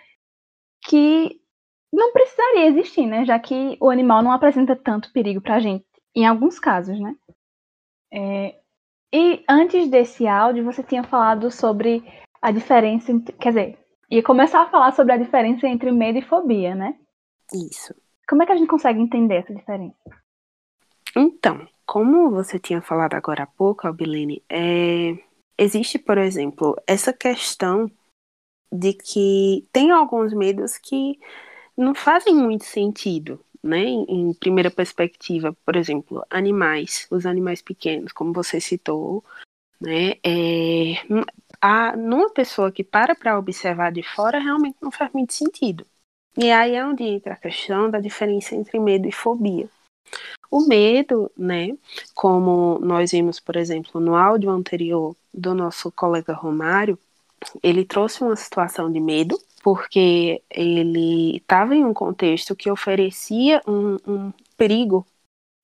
[0.87, 1.39] que
[1.91, 3.25] não precisaria existir, né?
[3.25, 7.15] Já que o animal não apresenta tanto perigo pra gente, em alguns casos, né?
[8.13, 8.59] É,
[9.15, 12.03] e antes desse áudio, você tinha falado sobre
[12.41, 13.79] a diferença, entre, quer dizer,
[14.11, 16.99] ia começar a falar sobre a diferença entre medo e fobia, né?
[17.53, 17.95] Isso.
[18.27, 19.95] Como é que a gente consegue entender essa diferença?
[21.15, 25.17] Então, como você tinha falado agora há pouco, Albilene, é,
[25.57, 27.89] existe, por exemplo, essa questão
[28.69, 31.17] de que tem alguns medos que
[31.77, 38.31] não fazem muito sentido né, em primeira perspectiva, por exemplo, animais, os animais pequenos, como
[38.31, 39.23] você citou,
[39.81, 41.01] né, é,
[41.59, 45.83] a, numa pessoa que para para observar de fora, realmente não faz muito sentido.
[46.37, 49.67] E aí é onde entra a questão da diferença entre medo e fobia.
[50.51, 51.75] O medo, né,
[52.13, 56.99] como nós vimos, por exemplo, no áudio anterior do nosso colega Romário,
[57.63, 63.97] ele trouxe uma situação de medo, porque ele estava em um contexto que oferecia um,
[64.05, 65.03] um perigo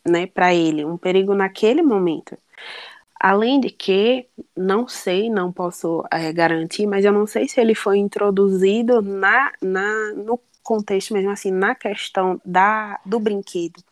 [0.03, 2.35] né, para ele, um perigo naquele momento.
[3.19, 7.75] Além de que, não sei, não posso é, garantir, mas eu não sei se ele
[7.75, 13.83] foi introduzido na, na, no contexto mesmo assim, na questão da, do brinquedo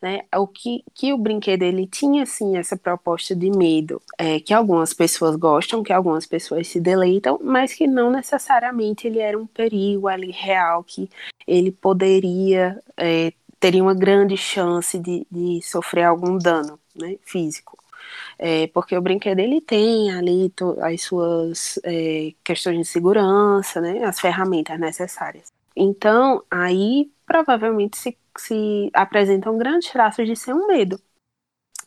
[0.00, 0.22] né?
[0.36, 4.92] O que, que o brinquedo ele tinha sim essa proposta de medo, é, que algumas
[4.94, 10.08] pessoas gostam, que algumas pessoas se deleitam, mas que não necessariamente ele era um perigo
[10.08, 11.10] ali real, que
[11.46, 17.76] ele poderia é, teria uma grande chance de, de sofrer algum dano né, físico.
[18.38, 24.20] É, porque o brinquedo ele tem ali as suas é, questões de segurança, né, as
[24.20, 25.52] ferramentas necessárias.
[25.76, 31.00] Então, aí provavelmente se se apresentam grandes traços de ser um medo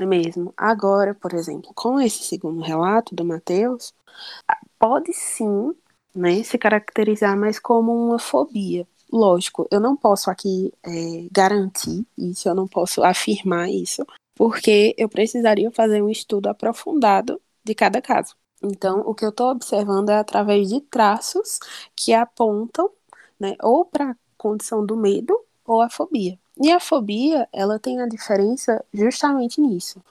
[0.06, 0.54] mesmo.
[0.58, 3.94] Agora, por exemplo, com esse segundo relato do Mateus,
[4.80, 5.74] pode sim
[6.14, 8.88] né, se caracterizar mais como uma fobia.
[9.12, 15.10] Lógico, eu não posso aqui é, garantir isso, eu não posso afirmar isso, porque eu
[15.10, 18.36] precisaria fazer um estudo aprofundado de cada caso.
[18.64, 21.60] Então, o que eu estou observando é através de traços
[21.96, 22.90] que apontam
[23.40, 26.40] né, ou para a condição do medo ou a fobia.
[26.60, 30.02] E a fobia, ela tem a diferença justamente nisso.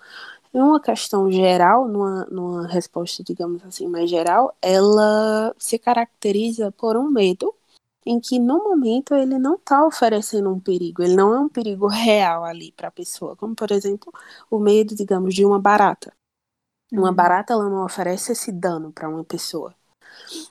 [0.52, 6.96] Em uma questão geral, numa, numa resposta, digamos assim, mais geral, ela se caracteriza por
[6.96, 7.54] um medo
[8.04, 11.86] em que no momento ele não está oferecendo um perigo, ele não é um perigo
[11.86, 14.12] real ali para a pessoa, como por exemplo
[14.50, 16.12] o medo, digamos, de uma barata.
[16.92, 19.74] Uma barata ela não oferece esse dano para uma pessoa.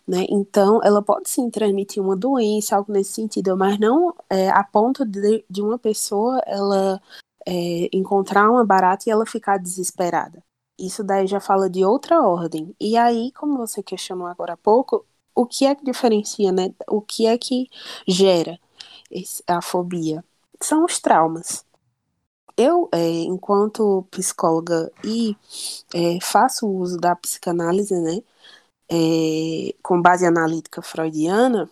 [0.07, 0.25] Né?
[0.29, 5.05] Então, ela pode sim transmitir uma doença, algo nesse sentido, mas não é, a ponto
[5.05, 7.01] de, de uma pessoa ela
[7.47, 10.43] é, encontrar uma barata e ela ficar desesperada.
[10.77, 12.73] Isso daí já fala de outra ordem.
[12.79, 16.73] E aí, como você questionou agora há pouco, o que é que diferencia, né?
[16.87, 17.69] O que é que
[18.07, 18.59] gera
[19.47, 20.23] a fobia?
[20.61, 21.65] São os traumas.
[22.57, 25.35] Eu, é, enquanto psicóloga e
[25.93, 28.21] é, faço uso da psicanálise, né?
[28.89, 31.69] É, com base analítica freudiana,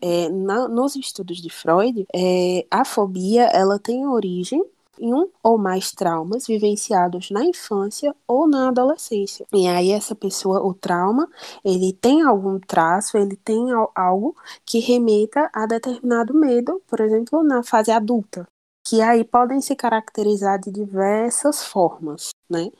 [0.00, 4.64] é, na, nos estudos de Freud, é, a fobia ela tem origem
[5.00, 9.46] em um ou mais traumas vivenciados na infância ou na adolescência.
[9.52, 11.28] E aí essa pessoa, o trauma,
[11.64, 17.62] ele tem algum traço, ele tem algo que remeta a determinado medo, por exemplo, na
[17.62, 18.46] fase adulta,
[18.84, 22.70] que aí podem se caracterizar de diversas formas, né?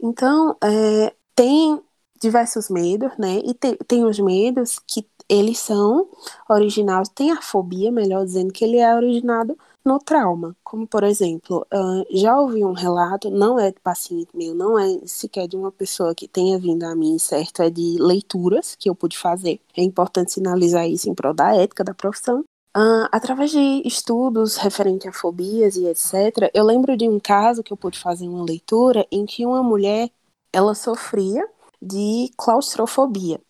[0.00, 1.82] Então, é, tem
[2.24, 3.40] diversos medos, né?
[3.44, 6.08] E tem, tem os medos que eles são
[6.48, 10.56] originados, tem a fobia, melhor dizendo, que ele é originado no trauma.
[10.64, 11.66] Como, por exemplo,
[12.10, 16.14] já ouvi um relato, não é de paciente meu, não é sequer de uma pessoa
[16.14, 17.62] que tenha vindo a mim, certo?
[17.62, 19.60] É de leituras que eu pude fazer.
[19.76, 22.44] É importante sinalizar isso em prol da ética da profissão.
[22.76, 27.72] Uh, através de estudos referentes a fobias e etc., eu lembro de um caso que
[27.72, 30.10] eu pude fazer uma leitura em que uma mulher
[30.52, 31.46] ela sofria
[31.84, 33.40] de claustrofobia.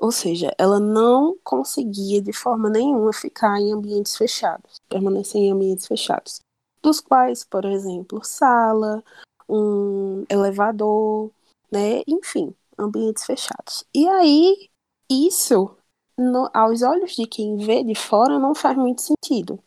[0.00, 5.86] Ou seja, ela não conseguia de forma nenhuma ficar em ambientes fechados, permanecer em ambientes
[5.86, 6.40] fechados.
[6.82, 9.04] Dos quais, por exemplo, sala,
[9.48, 11.30] um elevador,
[11.70, 12.02] né?
[12.08, 13.84] Enfim, ambientes fechados.
[13.94, 14.68] E aí,
[15.08, 15.76] isso,
[16.18, 19.62] no, aos olhos de quem vê de fora, não faz muito sentido.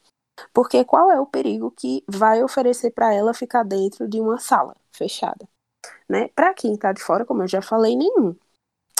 [0.53, 4.75] Porque qual é o perigo que vai oferecer para ela ficar dentro de uma sala
[4.91, 5.47] fechada?
[6.07, 6.29] Né?
[6.29, 8.35] Para quem está de fora, como eu já falei, nenhum.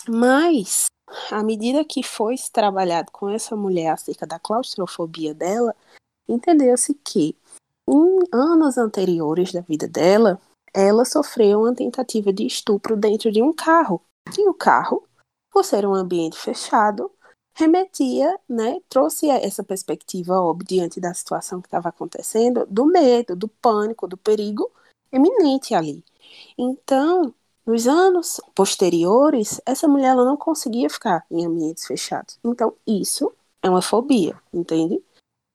[0.08, 0.86] Mas,
[1.32, 5.76] à medida que foi trabalhado com essa mulher acerca da claustrofobia dela,
[6.28, 7.36] entendeu-se que
[7.88, 10.41] em anos anteriores da vida dela,
[10.74, 14.02] ela sofreu uma tentativa de estupro dentro de um carro.
[14.38, 15.04] E o carro,
[15.52, 17.12] por ser um ambiente fechado,
[17.56, 23.48] remetia, né, trouxe essa perspectiva óbvia diante da situação que estava acontecendo, do medo, do
[23.48, 24.70] pânico, do perigo
[25.12, 26.04] eminente ali.
[26.58, 27.34] Então,
[27.65, 32.39] nos anos posteriores, essa mulher ela não conseguia ficar em ambientes fechados.
[32.43, 35.02] Então, isso é uma fobia, entende?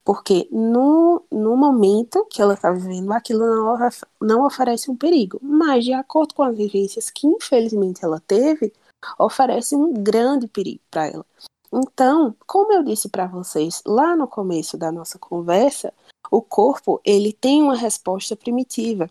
[0.05, 3.79] Porque no, no momento que ela está vivendo, aquilo não,
[4.21, 5.39] não oferece um perigo.
[5.43, 8.73] Mas, de acordo com as vivências que infelizmente ela teve,
[9.19, 11.27] oferece um grande perigo para ela.
[11.73, 15.93] Então, como eu disse para vocês lá no começo da nossa conversa,
[16.31, 19.09] o corpo ele tem uma resposta primitiva.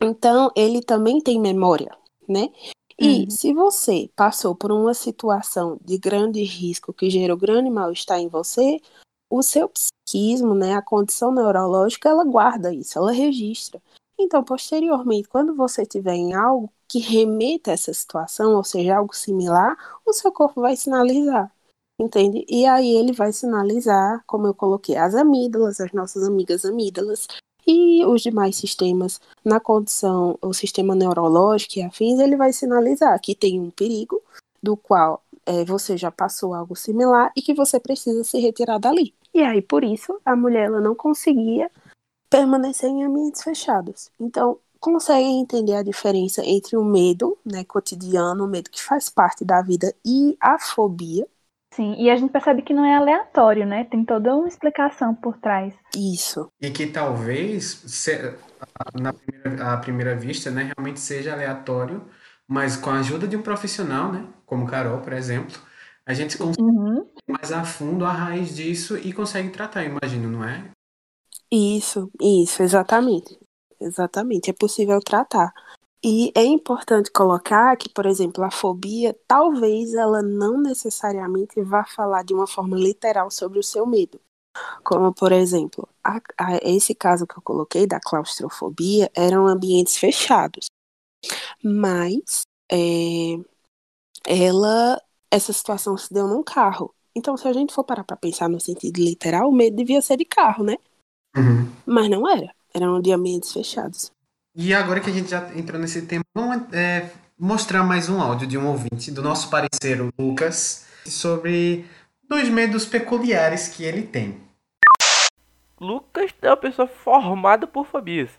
[0.00, 1.96] Então, ele também tem memória,
[2.28, 2.50] né?
[2.98, 3.30] E uhum.
[3.30, 8.80] se você passou por uma situação de grande risco que gerou grande mal-estar em você,
[9.30, 13.82] o seu psiquismo, né, a condição neurológica, ela guarda isso, ela registra.
[14.18, 19.14] Então, posteriormente, quando você tiver em algo que remeta a essa situação, ou seja, algo
[19.14, 21.52] similar, o seu corpo vai sinalizar,
[22.00, 22.46] entende?
[22.48, 27.26] E aí ele vai sinalizar, como eu coloquei, as amígdalas, as nossas amigas amígdalas,
[27.66, 33.34] e os demais sistemas, na condição, o sistema neurológico e afins, ele vai sinalizar que
[33.34, 34.22] tem um perigo
[34.62, 39.14] do qual é, você já passou algo similar e que você precisa se retirar dali.
[39.34, 41.70] E aí, por isso, a mulher ela não conseguia
[42.30, 44.10] permanecer em ambientes fechados.
[44.18, 49.44] Então, consegue entender a diferença entre o medo né, cotidiano, o medo que faz parte
[49.44, 51.26] da vida, e a fobia,
[51.76, 53.84] Sim, e a gente percebe que não é aleatório, né?
[53.84, 55.74] Tem toda uma explicação por trás.
[55.94, 56.50] Isso.
[56.58, 57.84] E que talvez,
[58.98, 62.02] na primeira, à primeira vista, né, realmente seja aleatório,
[62.48, 65.54] mas com a ajuda de um profissional, né, como Carol, por exemplo,
[66.06, 67.06] a gente consegue uhum.
[67.28, 70.70] mais a fundo a raiz disso e consegue tratar, imagino, não é?
[71.52, 73.38] Isso, isso, exatamente.
[73.78, 75.52] Exatamente, é possível tratar.
[76.02, 82.22] E é importante colocar que, por exemplo, a fobia, talvez ela não necessariamente vá falar
[82.22, 84.20] de uma forma literal sobre o seu medo.
[84.82, 90.66] Como, por exemplo, a, a, esse caso que eu coloquei da claustrofobia eram ambientes fechados.
[91.62, 93.38] Mas é,
[94.24, 96.94] ela, essa situação se deu num carro.
[97.14, 100.18] Então, se a gente for parar para pensar no sentido literal, o medo devia ser
[100.18, 100.76] de carro, né?
[101.34, 101.72] Uhum.
[101.86, 102.54] Mas não era.
[102.74, 104.10] Eram de ambientes fechados.
[104.58, 108.46] E agora que a gente já entrou nesse tema, vamos é, mostrar mais um áudio
[108.46, 111.84] de um ouvinte, do nosso parceiro Lucas, sobre
[112.26, 114.40] dois medos peculiares que ele tem.
[115.78, 118.30] Lucas é uma pessoa formada por fobias.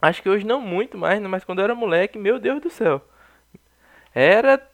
[0.00, 1.28] Acho que hoje não muito mais, né?
[1.28, 3.00] mas quando eu era moleque, meu Deus do céu.
[4.12, 4.68] Era.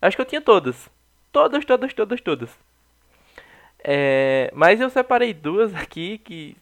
[0.00, 0.88] Acho que eu tinha todas.
[1.30, 2.50] Todas, todas, todas, todas.
[3.84, 4.50] É...
[4.54, 6.56] Mas eu separei duas aqui que.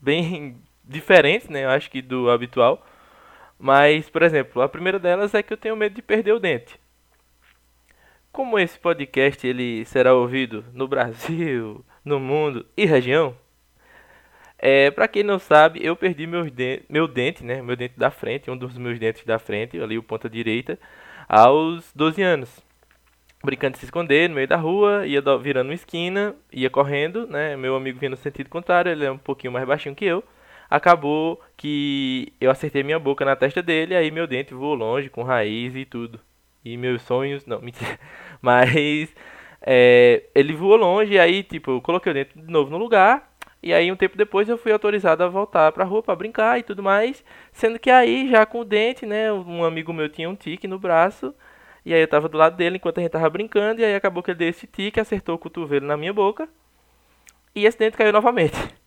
[0.00, 0.60] bem
[0.90, 1.64] diferentes, né?
[1.64, 2.86] Eu acho que do habitual.
[3.58, 6.78] Mas, por exemplo, a primeira delas é que eu tenho medo de perder o dente.
[8.32, 13.36] Como esse podcast ele será ouvido no Brasil, no mundo e região,
[14.62, 18.10] é, para quem não sabe, eu perdi meus de meu dente, né, meu dente da
[18.10, 20.78] frente, um dos meus dentes da frente, ali o ponta direita,
[21.26, 22.60] aos 12 anos.
[23.42, 27.56] Brincando de se esconder no meio da rua, ia virando uma esquina, ia correndo, né,
[27.56, 30.22] meu amigo vinha no sentido contrário, ele é um pouquinho mais baixinho que eu.
[30.70, 35.22] Acabou que eu acertei minha boca na testa dele, aí meu dente voou longe, com
[35.22, 36.20] raiz e tudo.
[36.64, 37.98] E meus sonhos, não, mentira.
[38.40, 39.12] Mas
[39.62, 43.30] é, ele voou longe, aí, tipo, eu coloquei o dente de novo no lugar,
[43.62, 46.62] e aí, um tempo depois, eu fui autorizado a voltar pra rua pra brincar e
[46.62, 47.22] tudo mais.
[47.52, 49.30] Sendo que aí, já com o dente, né?
[49.32, 51.34] Um amigo meu tinha um tique no braço.
[51.84, 53.80] E aí eu tava do lado dele enquanto a gente tava brincando.
[53.82, 56.48] E aí acabou que ele deu esse tique, acertou o cotovelo na minha boca.
[57.54, 58.79] E esse dente caiu novamente.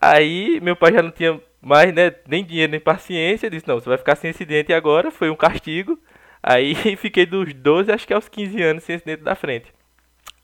[0.00, 2.12] Aí meu pai já não tinha mais, né?
[2.26, 3.50] Nem dinheiro, nem paciência.
[3.50, 5.10] Disse, não, você vai ficar sem esse dente agora.
[5.10, 5.98] Foi um castigo.
[6.42, 9.72] Aí fiquei dos 12, acho que aos 15 anos, sem esse dente da frente.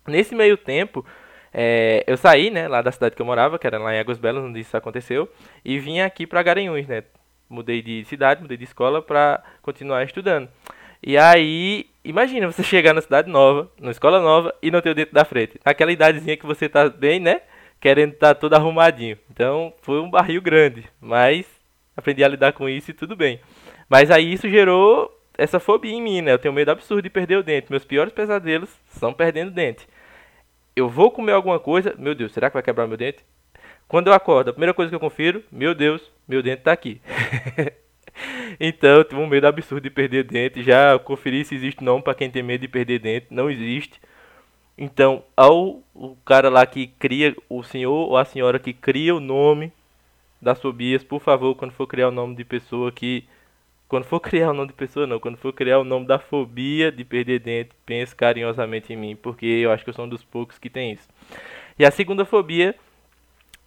[0.06, 1.06] Nesse meio tempo,
[1.52, 4.18] é, eu saí, né, lá da cidade que eu morava, que era lá em Águas
[4.18, 5.28] Belas, onde isso aconteceu,
[5.64, 7.04] e vim aqui para Garanhuns, né?
[7.48, 10.48] Mudei de cidade, mudei de escola para continuar estudando.
[11.02, 14.94] E aí, imagina você chegar na cidade nova, numa escola nova e não ter o
[14.94, 15.60] dentro da frente.
[15.64, 17.42] Naquela idadezinha que você tá bem, né?
[17.82, 19.18] Querendo estar tá todo arrumadinho.
[19.30, 21.44] Então, foi um barril grande, mas
[21.94, 23.40] aprendi a lidar com isso e tudo bem.
[23.90, 26.32] Mas aí isso gerou essa fobia em mim, né?
[26.32, 27.70] Eu tenho medo absurdo de perder o dente.
[27.70, 29.86] Meus piores pesadelos são perdendo dente
[30.74, 33.24] eu vou comer alguma coisa, meu Deus, será que vai quebrar meu dente?
[33.86, 37.00] Quando eu acordo, a primeira coisa que eu confiro, meu Deus, meu dente tá aqui.
[38.58, 40.62] então, eu tive um medo absurdo de perder dente.
[40.62, 43.26] Já conferi se existe não para quem tem medo de perder dente.
[43.30, 44.00] Não existe.
[44.82, 49.20] Então, ao o cara lá que cria, o senhor ou a senhora que cria o
[49.20, 49.72] nome
[50.40, 53.24] das fobias, por favor, quando for criar o nome de pessoa que
[53.86, 55.20] quando for criar o nome de pessoa, não.
[55.20, 59.46] Quando for criar o nome da fobia de perder dente, pense carinhosamente em mim, porque
[59.46, 61.08] eu acho que eu sou um dos poucos que tem isso.
[61.78, 62.74] E a segunda fobia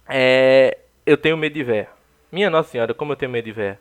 [0.06, 0.76] é.
[1.06, 1.88] Eu tenho medo de véia.
[2.30, 3.80] Minha Nossa Senhora, como eu tenho medo de véia.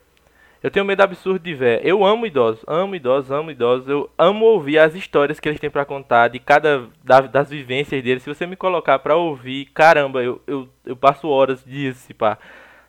[0.65, 1.79] Eu tenho medo absurdo de véia.
[1.83, 3.87] Eu amo idosos, amo idosos, amo idosos.
[3.87, 6.89] Eu amo ouvir as histórias que eles têm para contar de cada
[7.31, 8.23] das vivências deles.
[8.23, 12.39] Se você me colocar para ouvir, caramba, eu, eu, eu passo horas, dias, se pá,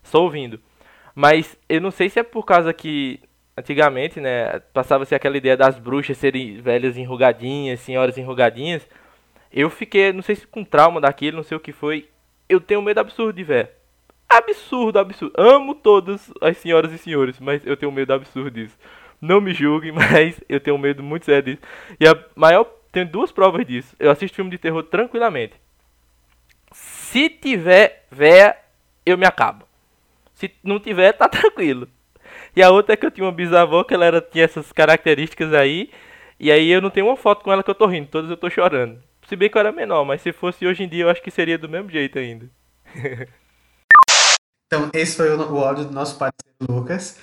[0.03, 0.59] só ouvindo.
[1.15, 3.21] Mas eu não sei se é por causa que
[3.55, 8.89] antigamente, né, passava-se aquela ideia das bruxas serem velhas enrugadinhas, senhoras enrugadinhas.
[9.53, 12.09] Eu fiquei, não sei se com trauma daquilo, não sei o que foi.
[12.49, 13.71] Eu tenho medo absurdo de ver.
[14.29, 15.35] Absurdo, absurdo.
[15.37, 18.77] Amo todas as senhoras e senhores, mas eu tenho medo absurdo disso.
[19.21, 21.63] Não me julguem, mas eu tenho medo muito sério disso.
[21.99, 22.65] E a maior.
[22.93, 23.95] Tenho duas provas disso.
[23.99, 25.55] Eu assisto filme de terror tranquilamente.
[26.73, 28.57] Se tiver véia,
[29.05, 29.67] eu me acabo.
[30.33, 31.89] Se não tiver, tá tranquilo.
[32.55, 35.53] E a outra é que eu tinha uma bisavó que ela era, tinha essas características
[35.53, 35.91] aí.
[36.41, 38.37] E aí eu não tenho uma foto com ela que eu tô rindo, todas eu
[38.37, 39.03] tô chorando.
[39.27, 41.31] Se bem que eu era menor, mas se fosse hoje em dia eu acho que
[41.31, 42.49] seria do mesmo jeito ainda.
[44.67, 47.17] então, esse foi o, áudio do nosso parceiro Lucas.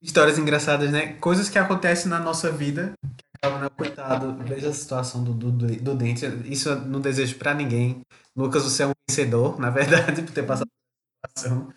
[0.00, 1.14] Histórias engraçadas, né?
[1.14, 2.92] Coisas que acontecem na nossa vida.
[3.02, 3.68] Que acabam, né?
[3.76, 6.24] Coitado, veja a situação do, do, do dente.
[6.44, 8.02] Isso eu não desejo para ninguém.
[8.36, 11.72] Lucas, você é um vencedor, na verdade, por ter passado por situação.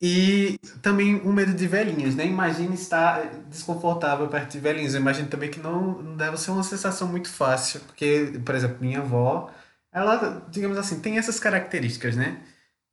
[0.00, 2.26] E também um medo de velhinhos, né?
[2.26, 4.94] Imagine estar desconfortável perto de velhinhos.
[4.94, 8.76] Eu imagino também que não, não deve ser uma sensação muito fácil, porque, por exemplo,
[8.80, 9.50] minha avó,
[9.90, 12.42] ela, digamos assim, tem essas características, né?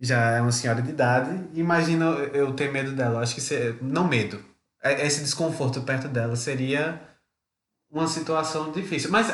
[0.04, 1.48] Já é uma senhora de idade.
[1.54, 3.22] Imagina eu ter medo dela.
[3.22, 4.44] Acho que ser, não medo.
[4.84, 7.02] É, esse desconforto perto dela seria
[7.90, 9.10] uma situação difícil.
[9.10, 9.28] Mas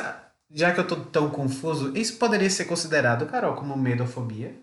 [0.48, 4.54] já que eu tô tão confuso, isso poderia ser considerado, Carol, como medofobia?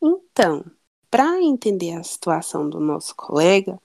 [0.00, 0.64] Então,
[1.10, 3.80] para entender a situação do nosso colega,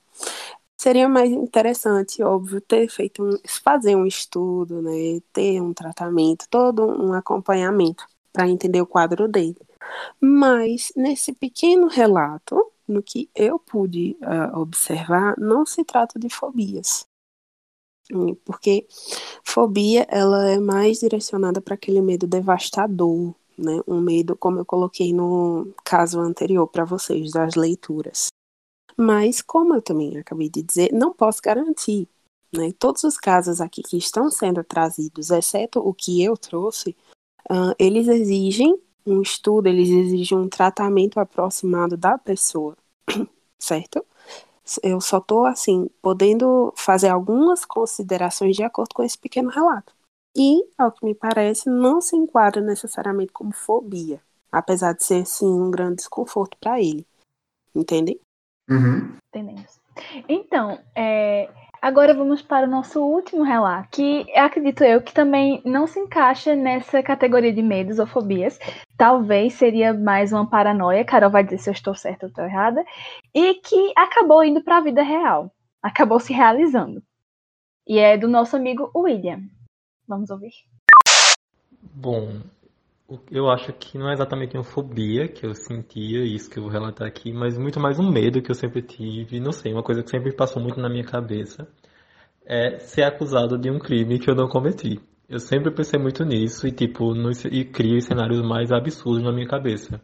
[0.76, 6.86] seria mais interessante, óbvio, ter feito um, fazer um estudo, né, ter um tratamento, todo
[6.86, 9.67] um acompanhamento para entender o quadro dele.
[10.20, 17.06] Mas nesse pequeno relato, no que eu pude uh, observar, não se trata de fobias,
[18.44, 18.86] porque
[19.44, 23.80] fobia ela é mais direcionada para aquele medo devastador, né?
[23.86, 28.28] Um medo, como eu coloquei no caso anterior para vocês, das leituras.
[28.96, 32.08] Mas, como eu também acabei de dizer, não posso garantir.
[32.52, 32.72] Né?
[32.78, 36.96] Todos os casos aqui que estão sendo trazidos, exceto o que eu trouxe,
[37.50, 38.80] uh, eles exigem
[39.10, 42.76] um estudo, eles exigem um tratamento aproximado da pessoa.
[43.58, 44.04] certo?
[44.82, 49.94] Eu só tô, assim, podendo fazer algumas considerações de acordo com esse pequeno relato.
[50.36, 54.20] E, ao que me parece, não se enquadra necessariamente como fobia,
[54.52, 57.06] apesar de ser, sim, um grande desconforto para ele.
[57.74, 58.20] Entende?
[58.68, 59.16] Uhum.
[59.28, 59.80] Entendemos.
[60.28, 61.50] Então, é,
[61.80, 66.54] agora vamos para o nosso último relato, que acredito eu que também não se encaixa
[66.54, 68.58] nessa categoria de medos ou fobias.
[68.96, 72.84] Talvez seria mais uma paranoia, Carol vai dizer se eu estou certa ou estou errada,
[73.34, 75.52] e que acabou indo para a vida real,
[75.82, 77.02] acabou se realizando.
[77.86, 79.40] E é do nosso amigo William.
[80.06, 80.52] Vamos ouvir.
[81.80, 82.40] Bom,
[83.30, 86.70] eu acho que não é exatamente uma fobia que eu sentia, isso que eu vou
[86.72, 90.02] relatar aqui, mas muito mais um medo que eu sempre tive, não sei, uma coisa
[90.02, 91.66] que sempre passou muito na minha cabeça,
[92.44, 95.00] é ser acusado de um crime que eu não cometi.
[95.28, 99.46] Eu sempre pensei muito nisso e, tipo, nos, e crio cenários mais absurdos na minha
[99.46, 100.00] cabeça.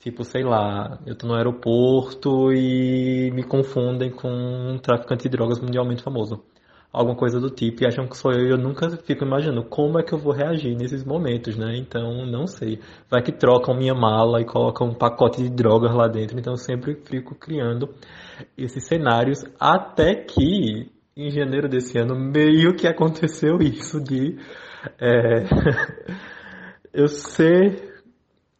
[0.00, 5.60] Tipo, sei lá, eu tô no aeroporto e me confundem com um traficante de drogas
[5.60, 6.44] mundialmente famoso.
[6.94, 9.98] Alguma coisa do tipo, e acham que sou eu e eu nunca fico imaginando como
[9.98, 11.76] é que eu vou reagir nesses momentos, né?
[11.76, 12.78] Então, não sei.
[13.10, 16.58] Vai que trocam minha mala e colocam um pacote de drogas lá dentro, então eu
[16.58, 17.88] sempre fico criando
[18.56, 24.36] esses cenários até que em janeiro desse ano meio que aconteceu isso de
[25.00, 25.44] é,
[26.94, 27.94] eu ser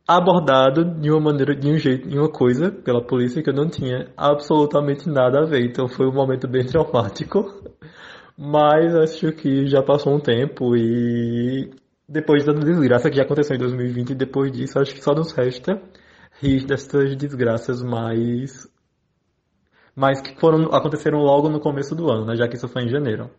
[0.06, 3.68] abordado de uma maneira, de um jeito, de uma coisa pela polícia que eu não
[3.68, 5.64] tinha absolutamente nada a ver.
[5.64, 7.62] Então foi um momento bem traumático.
[8.36, 11.70] Mas acho que já passou um tempo e
[12.08, 15.80] depois da desgraça que já aconteceu em 2020, depois disso, acho que só nos resta
[16.40, 18.68] rir dessas desgraças mais
[19.96, 22.88] mas que foram aconteceram logo no começo do ano, né, já que isso foi em
[22.88, 23.30] janeiro.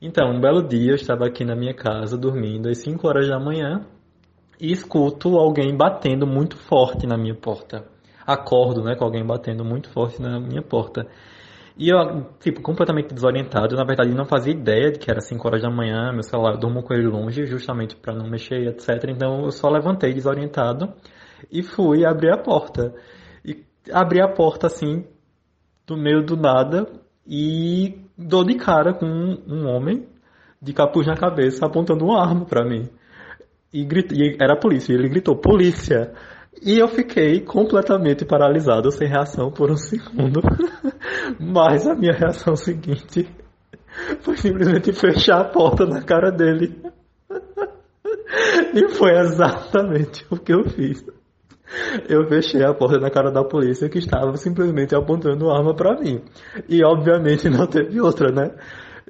[0.00, 3.38] Então, um belo dia eu estava aqui na minha casa dormindo às 5 horas da
[3.38, 3.84] manhã
[4.60, 7.84] e escuto alguém batendo muito forte na minha porta.
[8.26, 11.06] Acordo, né, com alguém batendo muito forte na minha porta.
[11.76, 15.62] E eu, tipo, completamente desorientado, na verdade não fazia ideia de que era 5 horas
[15.62, 19.08] da manhã, meu celular, eu durmo com ele longe, justamente para não mexer, etc.
[19.08, 20.92] Então eu só levantei desorientado
[21.50, 22.94] e fui abrir a porta.
[23.44, 25.04] E abri a porta assim,
[25.86, 26.86] do meio do nada,
[27.26, 30.06] e dou de cara com um, um homem
[30.60, 32.88] de capuz na cabeça apontando uma arma para mim.
[33.72, 36.12] E, grita, e era a polícia, e ele gritou, polícia!
[36.62, 40.40] E eu fiquei completamente paralisado, sem reação por um segundo.
[41.38, 43.28] Mas a minha reação seguinte
[44.20, 46.80] foi simplesmente fechar a porta na cara dele.
[48.72, 51.04] E foi exatamente o que eu fiz.
[52.08, 56.22] Eu fechei a porta na cara da polícia que estava simplesmente apontando arma para mim.
[56.68, 58.54] E obviamente não teve outra, né?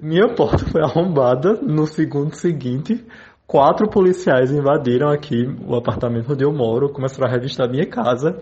[0.00, 3.04] Minha porta foi arrombada no segundo seguinte.
[3.50, 8.38] Quatro policiais invadiram aqui o apartamento onde eu moro, começaram a revistar minha casa.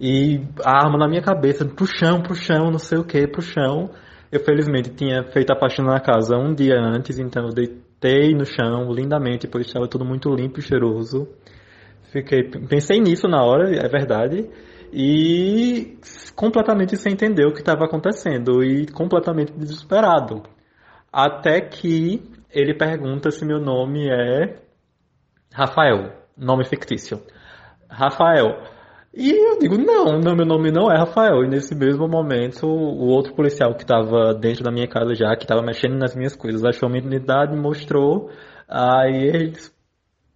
[0.00, 3.42] E a arma na minha cabeça, pro chão, pro chão, não sei o que, pro
[3.42, 3.90] chão.
[4.30, 8.44] Eu felizmente tinha feito a faxina na casa um dia antes, então eu deitei no
[8.44, 11.26] chão lindamente, pois estava tudo muito limpo e cheiroso.
[12.12, 14.48] Fiquei, pensei nisso na hora, é verdade,
[14.92, 15.98] e
[16.36, 20.44] completamente sem entender o que estava acontecendo e completamente desesperado.
[21.12, 24.56] Até que ele pergunta se meu nome é
[25.52, 27.22] Rafael, nome fictício.
[27.88, 28.62] Rafael.
[29.12, 31.42] E eu digo, não, não, meu nome não é Rafael.
[31.44, 35.44] E nesse mesmo momento, o outro policial que estava dentro da minha casa já, que
[35.44, 38.30] estava mexendo nas minhas coisas, achou minha identidade, mostrou.
[38.68, 39.74] Aí eles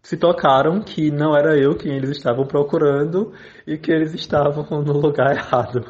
[0.03, 3.33] se tocaram que não era eu quem eles estavam procurando
[3.67, 5.85] e que eles estavam no lugar errado.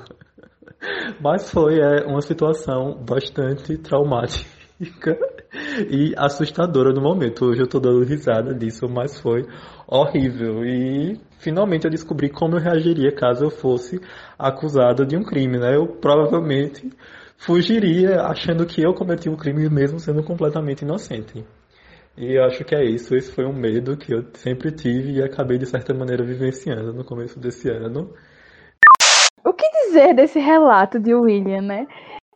[1.21, 5.17] Mas foi é, uma situação bastante traumática
[5.91, 7.45] e assustadora no momento.
[7.45, 9.47] Hoje eu tô dando risada disso, mas foi
[9.87, 10.65] horrível.
[10.65, 14.01] E finalmente eu descobri como eu reagiria caso eu fosse
[14.39, 15.77] acusado de um crime, né?
[15.77, 16.91] Eu provavelmente
[17.37, 21.45] fugiria achando que eu cometi um crime mesmo sendo completamente inocente.
[22.17, 23.15] E eu acho que é isso.
[23.15, 27.05] Esse foi um medo que eu sempre tive e acabei de certa maneira vivenciando no
[27.05, 28.15] começo desse ano.
[29.45, 31.87] O que dizer desse relato de William, né?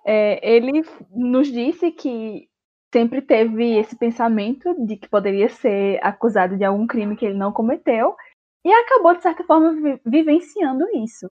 [0.04, 2.48] É, ele nos disse que
[2.96, 7.52] sempre teve esse pensamento de que poderia ser acusado de algum crime que ele não
[7.52, 8.16] cometeu
[8.64, 11.30] e acabou, de certa forma, vi vivenciando isso.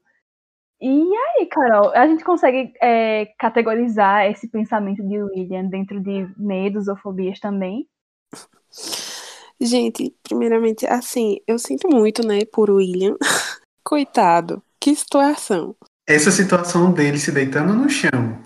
[0.80, 6.88] E aí, Carol, a gente consegue é, categorizar esse pensamento de William dentro de medos
[6.88, 7.88] ou fobias também?
[9.60, 13.16] Gente, primeiramente, assim, eu sinto muito, né, por William.
[13.84, 15.76] Coitado, que situação.
[16.08, 18.45] Essa situação dele se deitando no chão.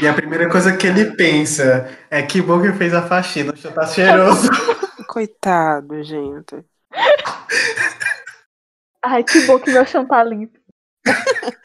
[0.00, 3.56] E a primeira coisa que ele pensa é que bom que fez a faxina, o
[3.56, 4.48] chão tá cheiroso.
[5.08, 6.64] Coitado, gente.
[9.02, 10.58] Ai, que bom que meu chão tá limpo.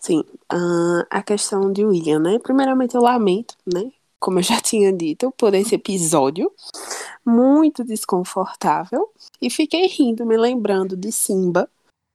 [0.00, 2.38] Sim, ah, a questão de William, né?
[2.38, 3.92] Primeiramente, eu lamento, né?
[4.18, 6.52] Como eu já tinha dito, por esse episódio
[7.24, 11.70] muito desconfortável e fiquei rindo, me lembrando de Simba,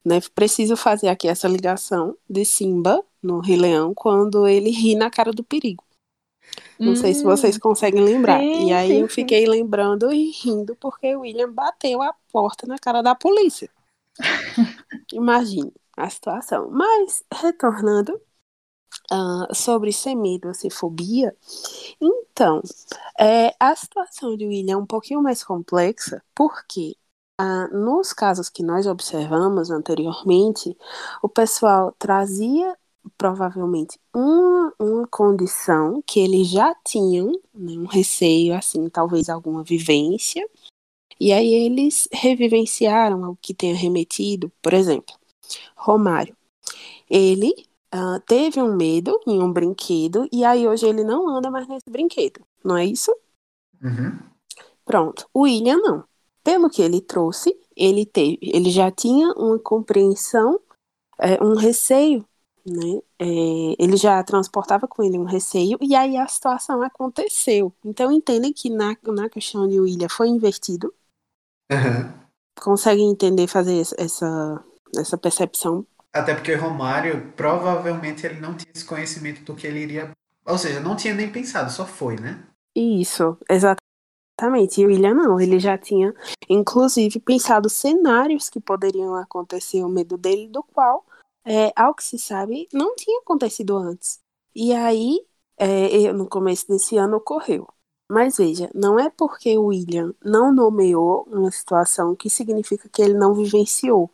[0.05, 0.19] né?
[0.35, 5.31] Preciso fazer aqui essa ligação de Simba no Rei Leão quando ele ri na cara
[5.31, 5.83] do perigo.
[6.79, 8.39] Não sei se vocês conseguem lembrar.
[8.39, 12.67] sim, e aí sim, eu fiquei lembrando e rindo porque o William bateu a porta
[12.67, 13.69] na cara da polícia.
[15.13, 16.69] Imagine a situação.
[16.69, 18.19] Mas, retornando
[19.11, 21.35] ah, sobre semidocefobia,
[22.01, 22.61] então,
[23.19, 26.95] é, a situação de William é um pouquinho mais complexa, porque
[27.37, 30.77] ah, nos casos que nós observamos anteriormente,
[31.21, 32.77] o pessoal trazia
[33.17, 40.47] provavelmente uma, uma condição que eles já tinham, né, um receio, assim, talvez alguma vivência,
[41.19, 45.15] e aí eles revivenciaram o que tenha remetido, por exemplo,
[45.75, 46.35] Romário.
[47.09, 47.53] Ele
[47.91, 51.89] ah, teve um medo em um brinquedo e aí hoje ele não anda mais nesse
[51.89, 53.15] brinquedo, não é isso?
[53.81, 54.17] Uhum.
[54.83, 55.29] Pronto.
[55.33, 56.03] O William não.
[56.43, 60.59] Pelo que ele trouxe, ele teve, ele já tinha uma compreensão,
[61.19, 62.25] é, um receio,
[62.65, 63.01] né?
[63.19, 63.25] É,
[63.79, 67.73] ele já transportava com ele um receio e aí a situação aconteceu.
[67.83, 70.93] Então entendem que na, na questão de William foi invertido.
[71.71, 72.23] Uhum.
[72.59, 74.63] Conseguem entender fazer essa-
[74.95, 75.85] essa percepção?
[76.13, 80.11] Até porque Romário, provavelmente ele não tinha esse conhecimento do que ele iria.
[80.45, 82.43] Ou seja, não tinha nem pensado, só foi, né?
[82.75, 84.81] Isso, exatamente.
[84.81, 86.13] E o William não, ele já tinha,
[86.49, 91.05] inclusive, pensado cenários que poderiam acontecer, o medo dele, do qual,
[91.45, 94.19] é, ao que se sabe, não tinha acontecido antes.
[94.55, 95.25] E aí,
[95.57, 97.67] é, no começo desse ano, ocorreu.
[98.09, 103.13] Mas veja, não é porque o William não nomeou uma situação que significa que ele
[103.13, 104.09] não vivenciou,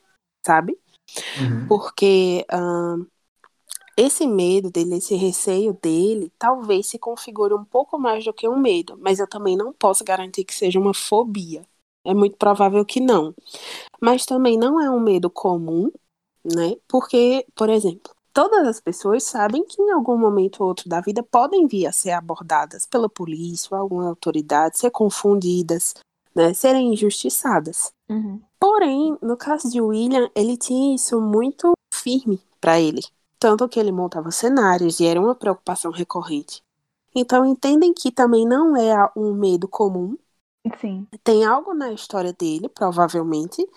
[0.45, 0.79] sabe?
[1.39, 1.67] Uhum.
[1.67, 3.05] Porque ahn,
[3.97, 8.57] esse medo dele, esse receio dele, talvez se configure um pouco mais do que um
[8.57, 11.65] medo, mas eu também não posso garantir que seja uma fobia.
[12.05, 13.35] É muito provável que não.
[14.01, 15.91] Mas também não é um medo comum,
[16.43, 16.75] né?
[16.87, 21.23] Porque, por exemplo, todas as pessoas sabem que em algum momento ou outro da vida
[21.23, 25.93] podem vir a ser abordadas pela polícia ou alguma autoridade, ser confundidas,
[26.35, 26.53] né?
[26.53, 27.91] Serem injustiçadas.
[28.09, 28.41] Uhum.
[28.59, 33.01] Porém, no caso de William, ele tinha isso muito firme para ele.
[33.37, 36.61] Tanto que ele montava cenários e era uma preocupação recorrente.
[37.15, 40.17] Então, entendem que também não é um medo comum.
[40.79, 41.07] Sim.
[41.23, 43.67] Tem algo na história dele, provavelmente,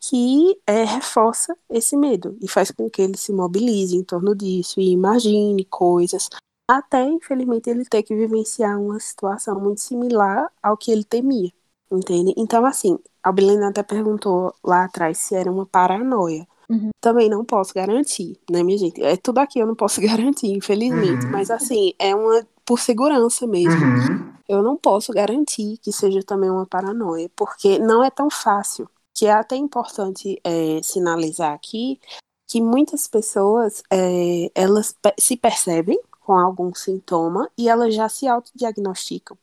[0.00, 4.80] que é, reforça esse medo e faz com que ele se mobilize em torno disso
[4.80, 6.28] e imagine coisas.
[6.68, 11.52] Até, infelizmente, ele ter que vivenciar uma situação muito similar ao que ele temia.
[11.92, 12.32] Entende?
[12.36, 16.46] Então, assim, a Bilena até perguntou lá atrás se era uma paranoia.
[16.68, 16.90] Uhum.
[17.00, 19.02] Também não posso garantir, né, minha gente?
[19.02, 21.26] É tudo aqui eu não posso garantir, infelizmente.
[21.26, 21.32] Uhum.
[21.32, 23.84] Mas, assim, é uma por segurança mesmo.
[23.84, 24.32] Uhum.
[24.48, 28.88] Eu não posso garantir que seja também uma paranoia, porque não é tão fácil.
[29.20, 32.00] Que é até importante é, sinalizar aqui
[32.48, 39.36] que muitas pessoas é, elas se percebem com algum sintoma e elas já se autodiagnosticam,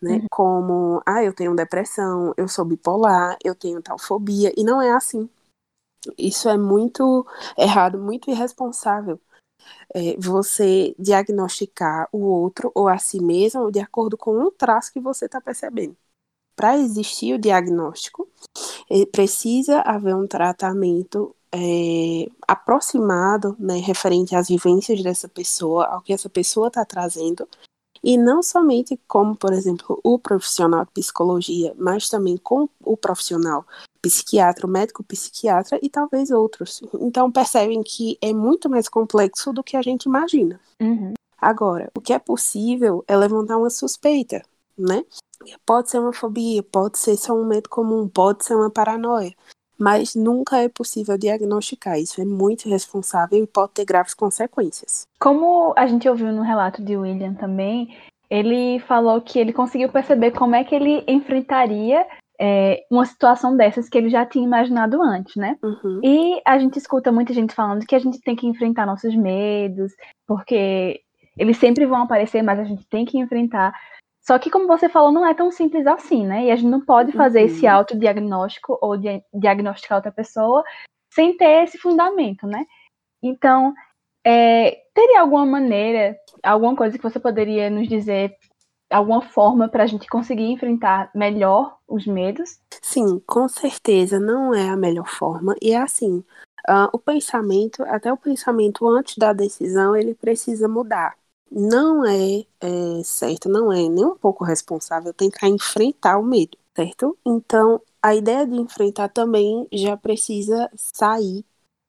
[0.00, 0.18] né?
[0.18, 0.26] Uhum.
[0.30, 4.92] Como, ah, eu tenho depressão, eu sou bipolar, eu tenho tal fobia, e não é
[4.92, 5.28] assim.
[6.16, 7.26] Isso é muito
[7.58, 9.18] errado, muito irresponsável.
[9.92, 15.00] É, você diagnosticar o outro ou a si mesmo de acordo com um traço que
[15.00, 15.96] você está percebendo.
[16.56, 18.26] Para existir o diagnóstico,
[18.90, 26.12] eh, precisa haver um tratamento é, aproximado, né, referente às vivências dessa pessoa, ao que
[26.12, 27.48] essa pessoa está trazendo,
[28.02, 33.64] e não somente como, por exemplo, o profissional de psicologia, mas também com o profissional
[34.02, 36.80] psiquiatra, o médico psiquiatra e talvez outros.
[37.00, 40.60] Então percebem que é muito mais complexo do que a gente imagina.
[40.80, 41.14] Uhum.
[41.40, 44.42] Agora, o que é possível é levantar uma suspeita,
[44.78, 45.04] né?
[45.64, 49.32] Pode ser uma fobia, pode ser só um medo comum, pode ser uma paranoia,
[49.78, 51.98] mas nunca é possível diagnosticar.
[51.98, 55.06] Isso é muito irresponsável e pode ter graves consequências.
[55.20, 57.96] Como a gente ouviu no relato de William também,
[58.30, 62.06] ele falou que ele conseguiu perceber como é que ele enfrentaria
[62.38, 65.56] é, uma situação dessas que ele já tinha imaginado antes, né?
[65.62, 66.00] Uhum.
[66.02, 69.92] E a gente escuta muita gente falando que a gente tem que enfrentar nossos medos,
[70.26, 71.00] porque
[71.36, 73.72] eles sempre vão aparecer, mas a gente tem que enfrentar.
[74.26, 76.46] Só que, como você falou, não é tão simples assim, né?
[76.46, 77.46] E a gente não pode fazer Uhum.
[77.46, 80.64] esse autodiagnóstico ou dia- diagnosticar outra pessoa
[81.12, 82.66] sem ter esse fundamento, né?
[83.22, 83.72] Então,
[84.26, 88.36] é, teria alguma maneira, alguma coisa que você poderia nos dizer,
[88.90, 92.58] alguma forma para a gente conseguir enfrentar melhor os medos?
[92.82, 95.54] Sim, com certeza não é a melhor forma.
[95.62, 96.24] E é assim,
[96.68, 101.14] uh, o pensamento, até o pensamento antes da decisão, ele precisa mudar.
[101.50, 107.16] Não é, é certo, não é nem um pouco responsável tentar enfrentar o medo, certo?
[107.24, 111.44] Então, a ideia de enfrentar também já precisa sair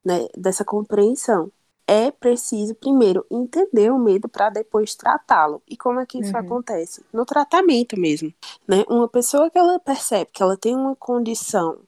[0.06, 1.52] né, dessa compreensão.
[1.86, 5.62] É preciso primeiro entender o medo para depois tratá-lo.
[5.68, 6.40] E como é que isso uhum.
[6.40, 7.02] acontece?
[7.14, 8.34] No tratamento mesmo.
[8.68, 8.84] Né?
[8.90, 11.80] Uma pessoa que ela percebe que ela tem uma condição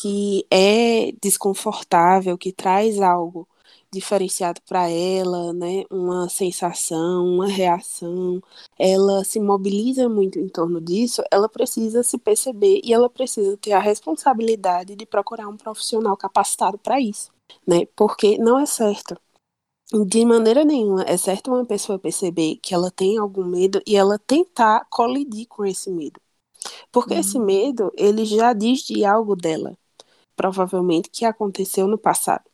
[0.00, 3.46] que é desconfortável, que traz algo
[3.92, 5.84] diferenciado para ela, né?
[5.90, 8.40] Uma sensação, uma reação,
[8.78, 13.72] ela se mobiliza muito em torno disso, ela precisa se perceber e ela precisa ter
[13.72, 17.30] a responsabilidade de procurar um profissional capacitado para isso,
[17.66, 17.86] né?
[17.96, 19.16] Porque não é certo.
[19.92, 24.20] De maneira nenhuma é certo uma pessoa perceber que ela tem algum medo e ela
[24.20, 26.20] tentar colidir com esse medo.
[26.92, 27.20] Porque uhum.
[27.20, 29.76] esse medo, ele já diz de algo dela,
[30.36, 32.44] provavelmente que aconteceu no passado.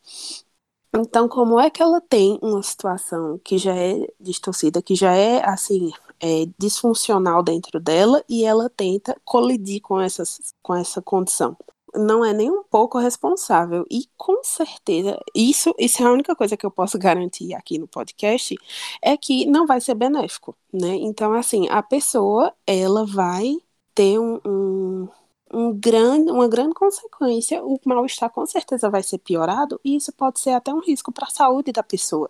[0.95, 5.45] Então, como é que ela tem uma situação que já é distorcida, que já é
[5.47, 11.57] assim, é, disfuncional dentro dela e ela tenta colidir com, essas, com essa condição?
[11.95, 13.87] Não é nem um pouco responsável.
[13.91, 17.89] E com certeza, isso, isso é a única coisa que eu posso garantir aqui no
[17.89, 18.55] podcast,
[19.03, 20.95] é que não vai ser benéfico, né?
[20.97, 23.57] Então, assim, a pessoa, ela vai
[23.95, 25.09] ter um, um
[25.57, 30.39] um grande, uma grande consequência, o mal-estar com certeza vai ser piorado e isso pode
[30.39, 32.29] ser até um risco para a saúde da pessoa.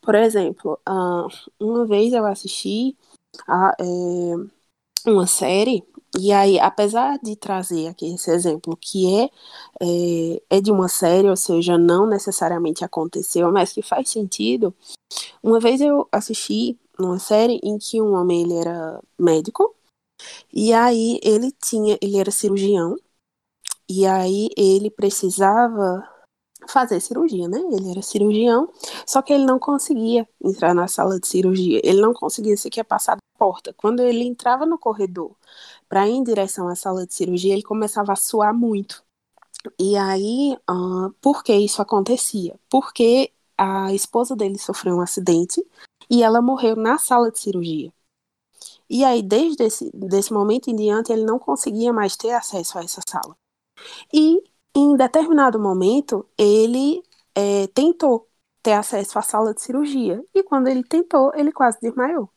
[0.00, 0.78] Por exemplo,
[1.58, 2.96] uma vez eu assisti
[3.48, 5.84] a, é, uma série
[6.16, 9.30] e aí, apesar de trazer aqui esse exemplo que é,
[9.82, 14.72] é, é de uma série, ou seja, não necessariamente aconteceu, mas que faz sentido,
[15.42, 19.74] uma vez eu assisti uma série em que um homem ele era médico
[20.52, 22.96] e aí ele tinha, ele era cirurgião,
[23.88, 26.06] e aí ele precisava
[26.68, 27.58] fazer cirurgia, né?
[27.72, 28.70] Ele era cirurgião,
[29.06, 33.16] só que ele não conseguia entrar na sala de cirurgia, ele não conseguia sequer passar
[33.16, 33.72] da porta.
[33.74, 35.34] Quando ele entrava no corredor
[35.88, 39.02] para ir em direção à sala de cirurgia, ele começava a suar muito.
[39.78, 42.58] E aí, uh, por que isso acontecia?
[42.70, 45.64] Porque a esposa dele sofreu um acidente
[46.10, 47.92] e ela morreu na sala de cirurgia.
[48.88, 52.82] E aí, desde esse desse momento em diante, ele não conseguia mais ter acesso a
[52.82, 53.36] essa sala.
[54.12, 54.42] E,
[54.74, 57.02] em determinado momento, ele
[57.34, 58.28] é, tentou
[58.62, 60.24] ter acesso à sala de cirurgia.
[60.34, 62.30] E quando ele tentou, ele quase desmaiou.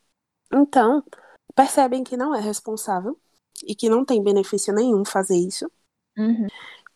[0.53, 1.03] Então,
[1.55, 3.17] percebem que não é responsável
[3.63, 5.69] e que não tem benefício nenhum fazer isso.
[6.17, 6.47] Uhum.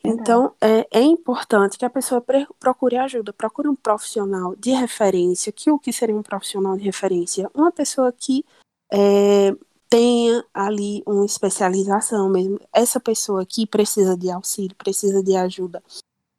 [0.04, 2.24] Então, é, é, importante que a pessoa
[2.60, 5.52] procure ajuda, procure um profissional de referência.
[5.52, 7.50] Que o que seria um profissional de referência?
[7.56, 8.46] Uma pessoa que
[8.92, 9.52] é,
[9.90, 12.60] tenha ali uma especialização mesmo.
[12.74, 15.84] Essa pessoa que precisa de auxílio, precisa de ajuda,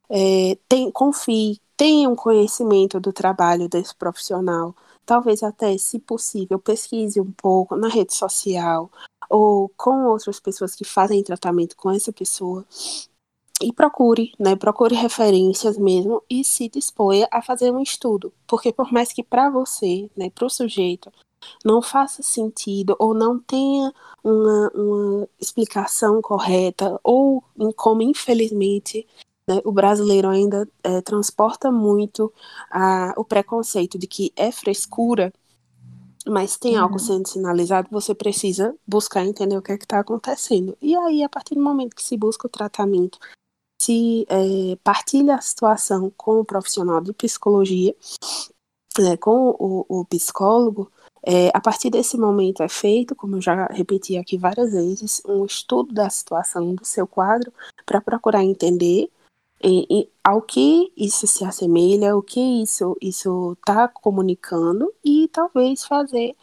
[0.09, 4.75] é, tem, confie, tenha um conhecimento do trabalho desse profissional.
[5.05, 8.91] Talvez até, se possível, pesquise um pouco na rede social
[9.29, 12.65] ou com outras pessoas que fazem tratamento com essa pessoa
[13.61, 18.91] e procure, né, procure referências mesmo e se disponha a fazer um estudo, porque por
[18.93, 21.11] mais que para você, né, para o sujeito,
[21.63, 27.43] não faça sentido ou não tenha uma, uma explicação correta, ou
[27.75, 29.07] como infelizmente
[29.47, 32.33] né, o brasileiro ainda é, transporta muito
[32.69, 35.33] a, o preconceito de que é frescura,
[36.27, 36.83] mas tem uhum.
[36.83, 40.77] algo sendo sinalizado, você precisa buscar entender o que é está acontecendo.
[40.81, 43.17] E aí, a partir do momento que se busca o tratamento,
[43.81, 47.95] se é, partilha a situação com o profissional de psicologia,
[48.99, 50.91] né, com o, o psicólogo,
[51.29, 55.43] é, a partir desse momento é feito, como eu já repeti aqui várias vezes, um
[55.43, 57.51] estudo da situação do seu quadro
[57.85, 59.09] para procurar entender
[59.61, 65.83] e, e, ao que isso se assemelha, o que isso isso está comunicando e talvez
[65.83, 66.33] fazer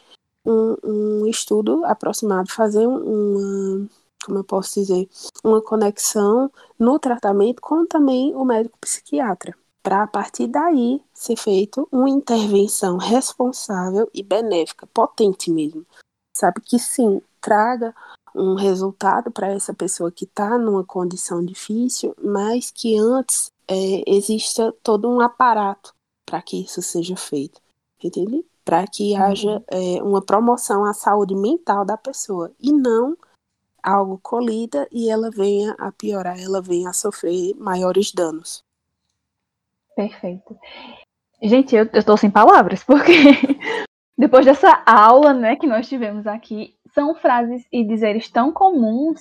[0.45, 3.89] um, um estudo aproximado, fazer uma
[4.26, 5.09] como eu posso dizer,
[5.43, 9.55] uma conexão no tratamento com também o médico psiquiatra
[9.85, 15.85] para a partir daí ser feito uma intervenção responsável e benéfica, potente mesmo.
[16.35, 17.95] Sabe que sim, traga
[18.35, 24.74] um resultado para essa pessoa que está numa condição difícil, mas que antes é, exista
[24.82, 25.93] todo um aparato
[26.24, 27.61] para que isso seja feito,
[28.03, 28.43] entende?
[28.64, 29.22] Para que uhum.
[29.22, 33.14] haja é, uma promoção à saúde mental da pessoa e não
[33.82, 38.64] algo colida e ela venha a piorar, ela venha a sofrer maiores danos.
[39.95, 40.57] Perfeito.
[41.43, 43.13] Gente, eu, tô sem palavras, porque
[44.17, 49.21] depois dessa aula, né, que nós tivemos aqui, são frases e dizeres tão comuns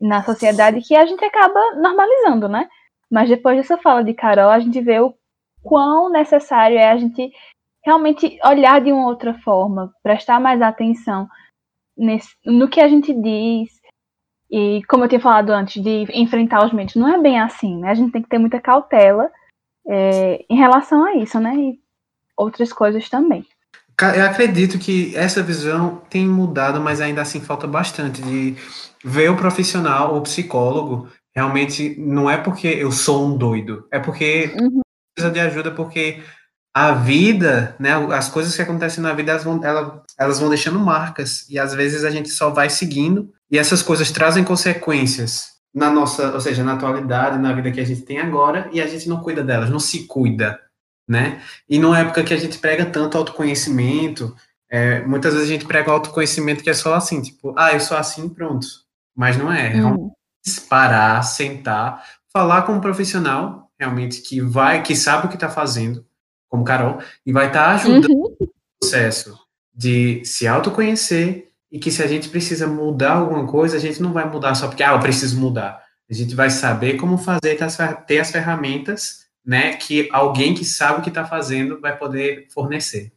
[0.00, 2.68] na sociedade que a gente acaba normalizando, né?
[3.10, 5.14] Mas depois dessa fala de Carol, a gente vê o
[5.62, 7.30] quão necessário é a gente
[7.84, 11.26] realmente olhar de uma outra forma, prestar mais atenção
[11.96, 13.70] nesse, no que a gente diz.
[14.50, 17.90] E como eu tinha falado antes, de enfrentar os medos, não é bem assim, né?
[17.90, 19.30] A gente tem que ter muita cautela
[19.88, 21.54] é, em relação a isso, né?
[21.54, 21.80] E
[22.36, 23.44] outras coisas também.
[24.14, 28.54] Eu acredito que essa visão tem mudado, mas ainda assim falta bastante de
[29.04, 34.54] ver o profissional, o psicólogo, realmente não é porque eu sou um doido, é porque
[34.60, 34.82] uhum.
[35.14, 36.22] precisa de ajuda, porque
[36.72, 40.78] a vida, né, as coisas que acontecem na vida, elas vão, elas, elas vão deixando
[40.78, 45.90] marcas, e às vezes a gente só vai seguindo, e essas coisas trazem consequências na
[45.90, 49.08] nossa, ou seja, na atualidade, na vida que a gente tem agora, e a gente
[49.08, 50.60] não cuida delas, não se cuida,
[51.08, 51.42] né?
[51.68, 54.34] E numa época que a gente prega tanto autoconhecimento,
[54.70, 57.96] é, muitas vezes a gente prega autoconhecimento que é só assim, tipo, ah, eu sou
[57.96, 58.66] assim, pronto.
[59.16, 59.74] Mas não é.
[59.74, 60.10] Hum.
[60.68, 62.02] Parar, sentar,
[62.32, 66.04] falar com um profissional realmente que vai, que sabe o que está fazendo,
[66.48, 68.36] como Carol, e vai estar tá ajudando uhum.
[68.40, 68.48] o
[68.80, 69.38] processo
[69.74, 74.12] de se autoconhecer e que se a gente precisa mudar alguma coisa, a gente não
[74.12, 75.82] vai mudar só porque, ah, eu preciso mudar.
[76.10, 77.58] A gente vai saber como fazer,
[78.06, 83.12] ter as ferramentas, né, que alguém que sabe o que está fazendo vai poder fornecer.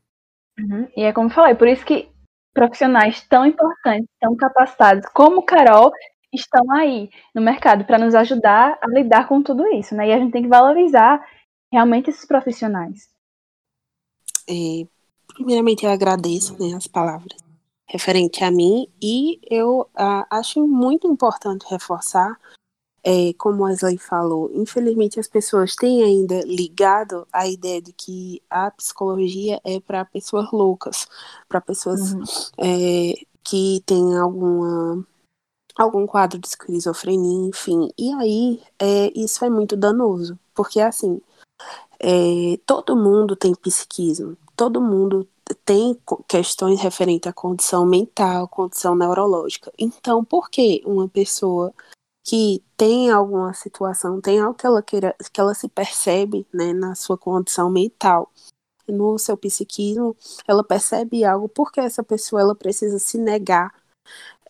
[0.60, 0.88] Uhum.
[0.96, 2.10] E é como eu falei, por isso que
[2.54, 5.92] profissionais tão importantes, tão capacitados como Carol
[6.34, 10.10] estão aí no mercado para nos ajudar a lidar com tudo isso, né?
[10.10, 11.26] E a gente tem que valorizar
[11.72, 13.10] realmente esses profissionais.
[14.50, 14.86] É,
[15.34, 17.41] primeiramente, eu agradeço né, as palavras
[17.92, 22.40] referente a mim e eu uh, acho muito importante reforçar,
[23.04, 28.72] é, como Wesley falou, infelizmente as pessoas têm ainda ligado a ideia de que a
[28.72, 31.06] psicologia é para pessoas loucas,
[31.50, 32.24] para pessoas uhum.
[32.60, 33.14] é,
[33.44, 35.06] que têm alguma
[35.76, 37.90] algum quadro de esquizofrenia, enfim.
[37.98, 41.20] E aí, é, isso é muito danoso, porque assim,
[42.00, 49.72] é, todo mundo tem psiquismo, todo mundo tem questões referentes à condição mental, condição neurológica.
[49.78, 51.74] Então, por que uma pessoa
[52.24, 56.96] que tem alguma situação, tem algo que ela queira, que ela se percebe, né, na
[56.96, 58.32] sua condição mental,
[58.88, 60.16] no seu psiquismo,
[60.48, 63.74] ela percebe algo porque essa pessoa ela precisa se negar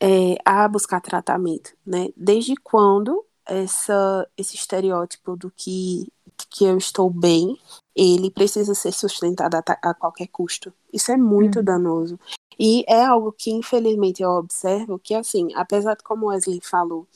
[0.01, 2.09] é, a buscar tratamento, né?
[2.17, 6.07] Desde quando essa, esse estereótipo do que
[6.49, 7.57] que eu estou bem,
[7.95, 10.73] ele precisa ser sustentado a, a qualquer custo.
[10.93, 11.63] Isso é muito hum.
[11.63, 12.19] danoso.
[12.59, 17.07] E é algo que, infelizmente, eu observo que, assim, apesar de, como Wesley falou,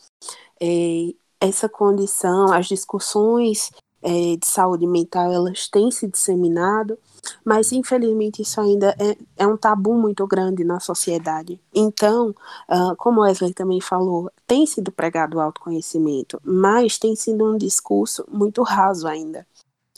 [0.59, 3.71] é, essa condição, as discussões
[4.01, 6.97] é, de saúde mental, elas têm se disseminado,
[7.43, 11.59] mas infelizmente isso ainda é, é um tabu muito grande na sociedade.
[11.73, 12.29] Então,
[12.69, 18.23] uh, como Wesley também falou, tem sido pregado o autoconhecimento, mas tem sido um discurso
[18.31, 19.45] muito raso ainda.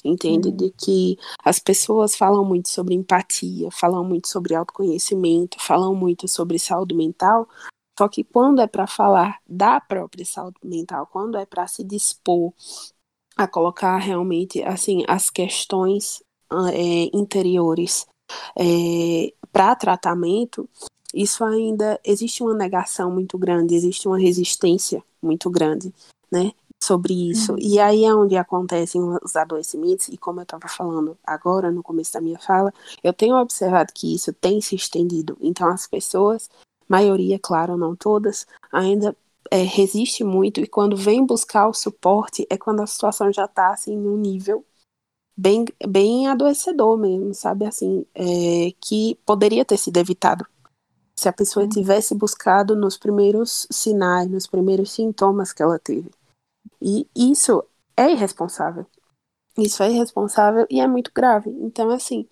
[0.04, 0.50] Entende?
[0.50, 0.56] Uhum.
[0.56, 6.60] De que as pessoas falam muito sobre empatia, falam muito sobre autoconhecimento, falam muito sobre
[6.60, 7.48] saúde mental,
[7.98, 12.54] só que quando é para falar da própria saúde mental, quando é para se dispor
[13.36, 16.22] a colocar realmente assim as questões
[16.74, 18.06] é, interiores
[18.56, 20.70] é, para tratamento,
[21.14, 25.91] isso ainda existe uma negação muito grande, existe uma resistência muito grande,
[26.32, 26.52] né?
[26.82, 27.54] Sobre isso.
[27.54, 27.60] Uhum.
[27.60, 32.14] E aí é onde acontecem os adoecimentos, e como eu estava falando agora, no começo
[32.14, 32.74] da minha fala,
[33.04, 35.38] eu tenho observado que isso tem se estendido.
[35.42, 36.50] Então, as pessoas,
[36.88, 39.16] maioria, claro, não todas, ainda
[39.50, 43.72] é, resiste muito, e quando vem buscar o suporte, é quando a situação já está
[43.72, 44.64] assim, num nível
[45.36, 47.66] bem, bem adoecedor mesmo, sabe?
[47.66, 50.46] Assim, é, que poderia ter sido evitado
[51.16, 51.70] se a pessoa uhum.
[51.70, 56.12] tivesse buscado nos primeiros sinais, nos primeiros sintomas que ela teve.
[56.82, 57.64] E isso
[57.96, 58.86] é irresponsável.
[59.58, 61.50] Isso é irresponsável e é muito grave.
[61.50, 62.28] Então, assim,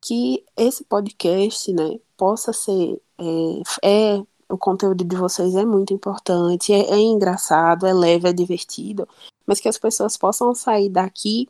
[0.00, 3.00] que esse podcast, né, possa ser.
[3.82, 8.32] É, é o conteúdo de vocês é muito importante, é, é engraçado, é leve, é
[8.32, 9.06] divertido,
[9.46, 11.46] mas que as pessoas possam sair daqui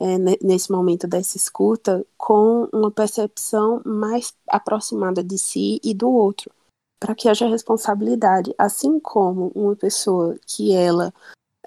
[0.00, 6.50] é, nesse momento dessa escuta com uma percepção mais aproximada de si e do outro,
[6.98, 11.14] para que haja responsabilidade, assim como uma pessoa que ela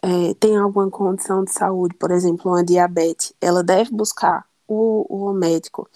[0.02, 5.34] é, tem alguma condição de saúde, por exemplo, uma diabetes, ela deve buscar o, o
[5.34, 5.90] médico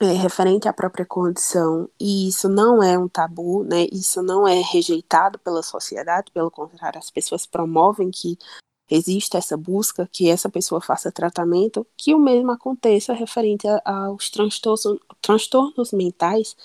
[0.00, 3.86] é, referente à própria condição, e isso não é um tabu, né?
[3.92, 8.38] Isso não é rejeitado pela sociedade, pelo contrário, as pessoas promovem que
[8.90, 14.98] existe essa busca, que essa pessoa faça tratamento, que o mesmo aconteça referente aos transtornos,
[15.20, 16.56] transtornos mentais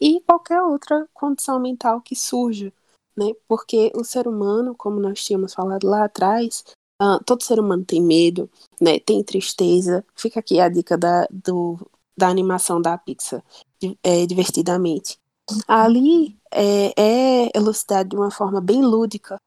[0.00, 2.72] e qualquer outra condição mental que surja,
[3.16, 3.32] né?
[3.48, 6.64] Porque o ser humano, como nós tínhamos falado lá atrás,
[7.00, 8.50] Uh, todo ser humano tem medo,
[8.80, 8.98] né?
[8.98, 10.04] Tem tristeza.
[10.14, 11.78] Fica aqui a dica da, do,
[12.16, 13.44] da animação da Pixar,
[14.02, 15.18] é, divertidamente.
[15.68, 19.38] Ali é, é elucidado de uma forma bem lúdica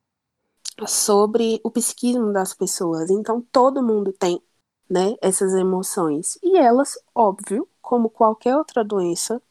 [0.87, 3.09] sobre o psiquismo das pessoas.
[3.09, 4.41] Então todo mundo tem,
[4.89, 5.15] né?
[5.21, 9.41] Essas emoções e elas, óbvio, como qualquer outra doença,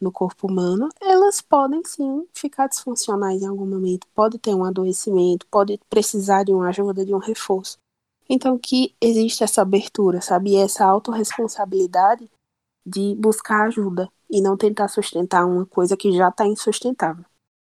[0.00, 5.46] no corpo humano, elas podem sim ficar disfuncionais em algum momento, pode ter um adoecimento,
[5.50, 7.78] pode precisar de uma ajuda, de um reforço.
[8.28, 10.52] Então que existe essa abertura, sabe?
[10.52, 12.28] E essa autorresponsabilidade
[12.84, 17.24] de buscar ajuda e não tentar sustentar uma coisa que já está insustentável.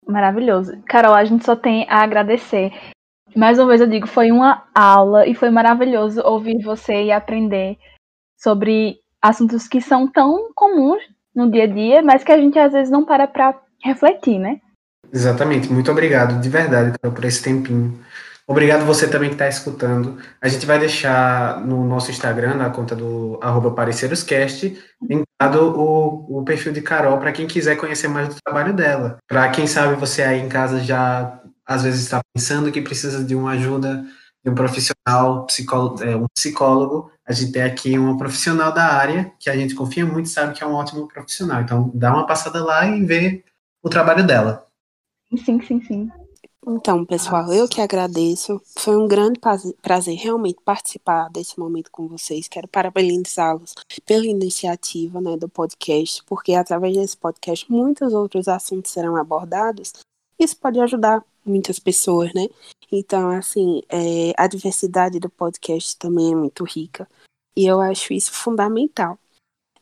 [0.07, 0.81] Maravilhoso.
[0.87, 2.73] Carol, a gente só tem a agradecer.
[3.35, 7.79] Mais uma vez eu digo, foi uma aula e foi maravilhoso ouvir você e aprender
[8.39, 11.03] sobre assuntos que são tão comuns
[11.35, 14.61] no dia a dia, mas que a gente às vezes não para para refletir, né?
[15.13, 15.73] Exatamente.
[15.73, 17.99] Muito obrigado, de verdade, por esse tempinho.
[18.47, 20.19] Obrigado você também que está escutando.
[20.41, 26.45] A gente vai deixar no nosso Instagram, na conta do arroba PareceirosCast, linkado o, o
[26.45, 29.17] perfil de Carol para quem quiser conhecer mais do trabalho dela.
[29.27, 33.35] Para quem sabe você aí em casa já às vezes está pensando que precisa de
[33.35, 34.05] uma ajuda
[34.45, 39.33] de um profissional, psicólogo, é, um psicólogo, a gente tem aqui uma profissional da área
[39.39, 41.63] que a gente confia muito e sabe que é um ótimo profissional.
[41.63, 43.45] Então, dá uma passada lá e vê
[43.83, 44.67] o trabalho dela.
[45.45, 46.11] Sim, sim, sim.
[46.67, 48.61] Então, pessoal, eu que agradeço.
[48.79, 49.39] Foi um grande
[49.83, 52.49] prazer realmente participar desse momento com vocês.
[52.49, 53.75] Quero parabenizá-los
[54.07, 59.93] pela iniciativa né, do podcast, porque através desse podcast muitos outros assuntos serão abordados.
[60.39, 62.49] Isso pode ajudar muitas pessoas, né?
[62.91, 67.09] Então, assim, é, a diversidade do podcast também é muito rica.
[67.57, 69.19] E eu acho isso fundamental.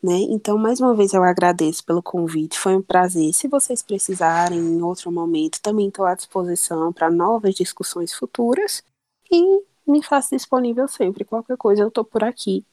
[0.02, 0.14] Né?
[0.30, 2.58] Então, mais uma vez, eu agradeço pelo convite.
[2.58, 3.32] Foi um prazer.
[3.32, 8.82] Se vocês precisarem em outro momento, também estou à disposição para novas discussões futuras.
[9.30, 11.24] E me faço disponível sempre.
[11.24, 12.64] Qualquer coisa, eu estou por aqui.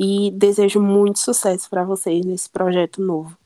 [0.00, 3.36] E desejo muito sucesso para vocês nesse projeto novo.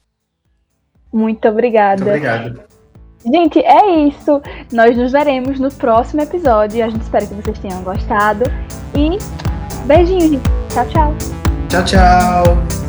[1.13, 2.05] Muito obrigada.
[2.05, 2.72] Muito obrigado.
[3.25, 4.41] Gente, é isso.
[4.73, 6.85] Nós nos veremos no próximo episódio.
[6.85, 8.45] A gente espera que vocês tenham gostado.
[8.95, 9.19] E
[9.87, 10.51] beijinho, gente.
[10.71, 11.15] Tchau, tchau.
[11.69, 12.82] Tchau, tchau.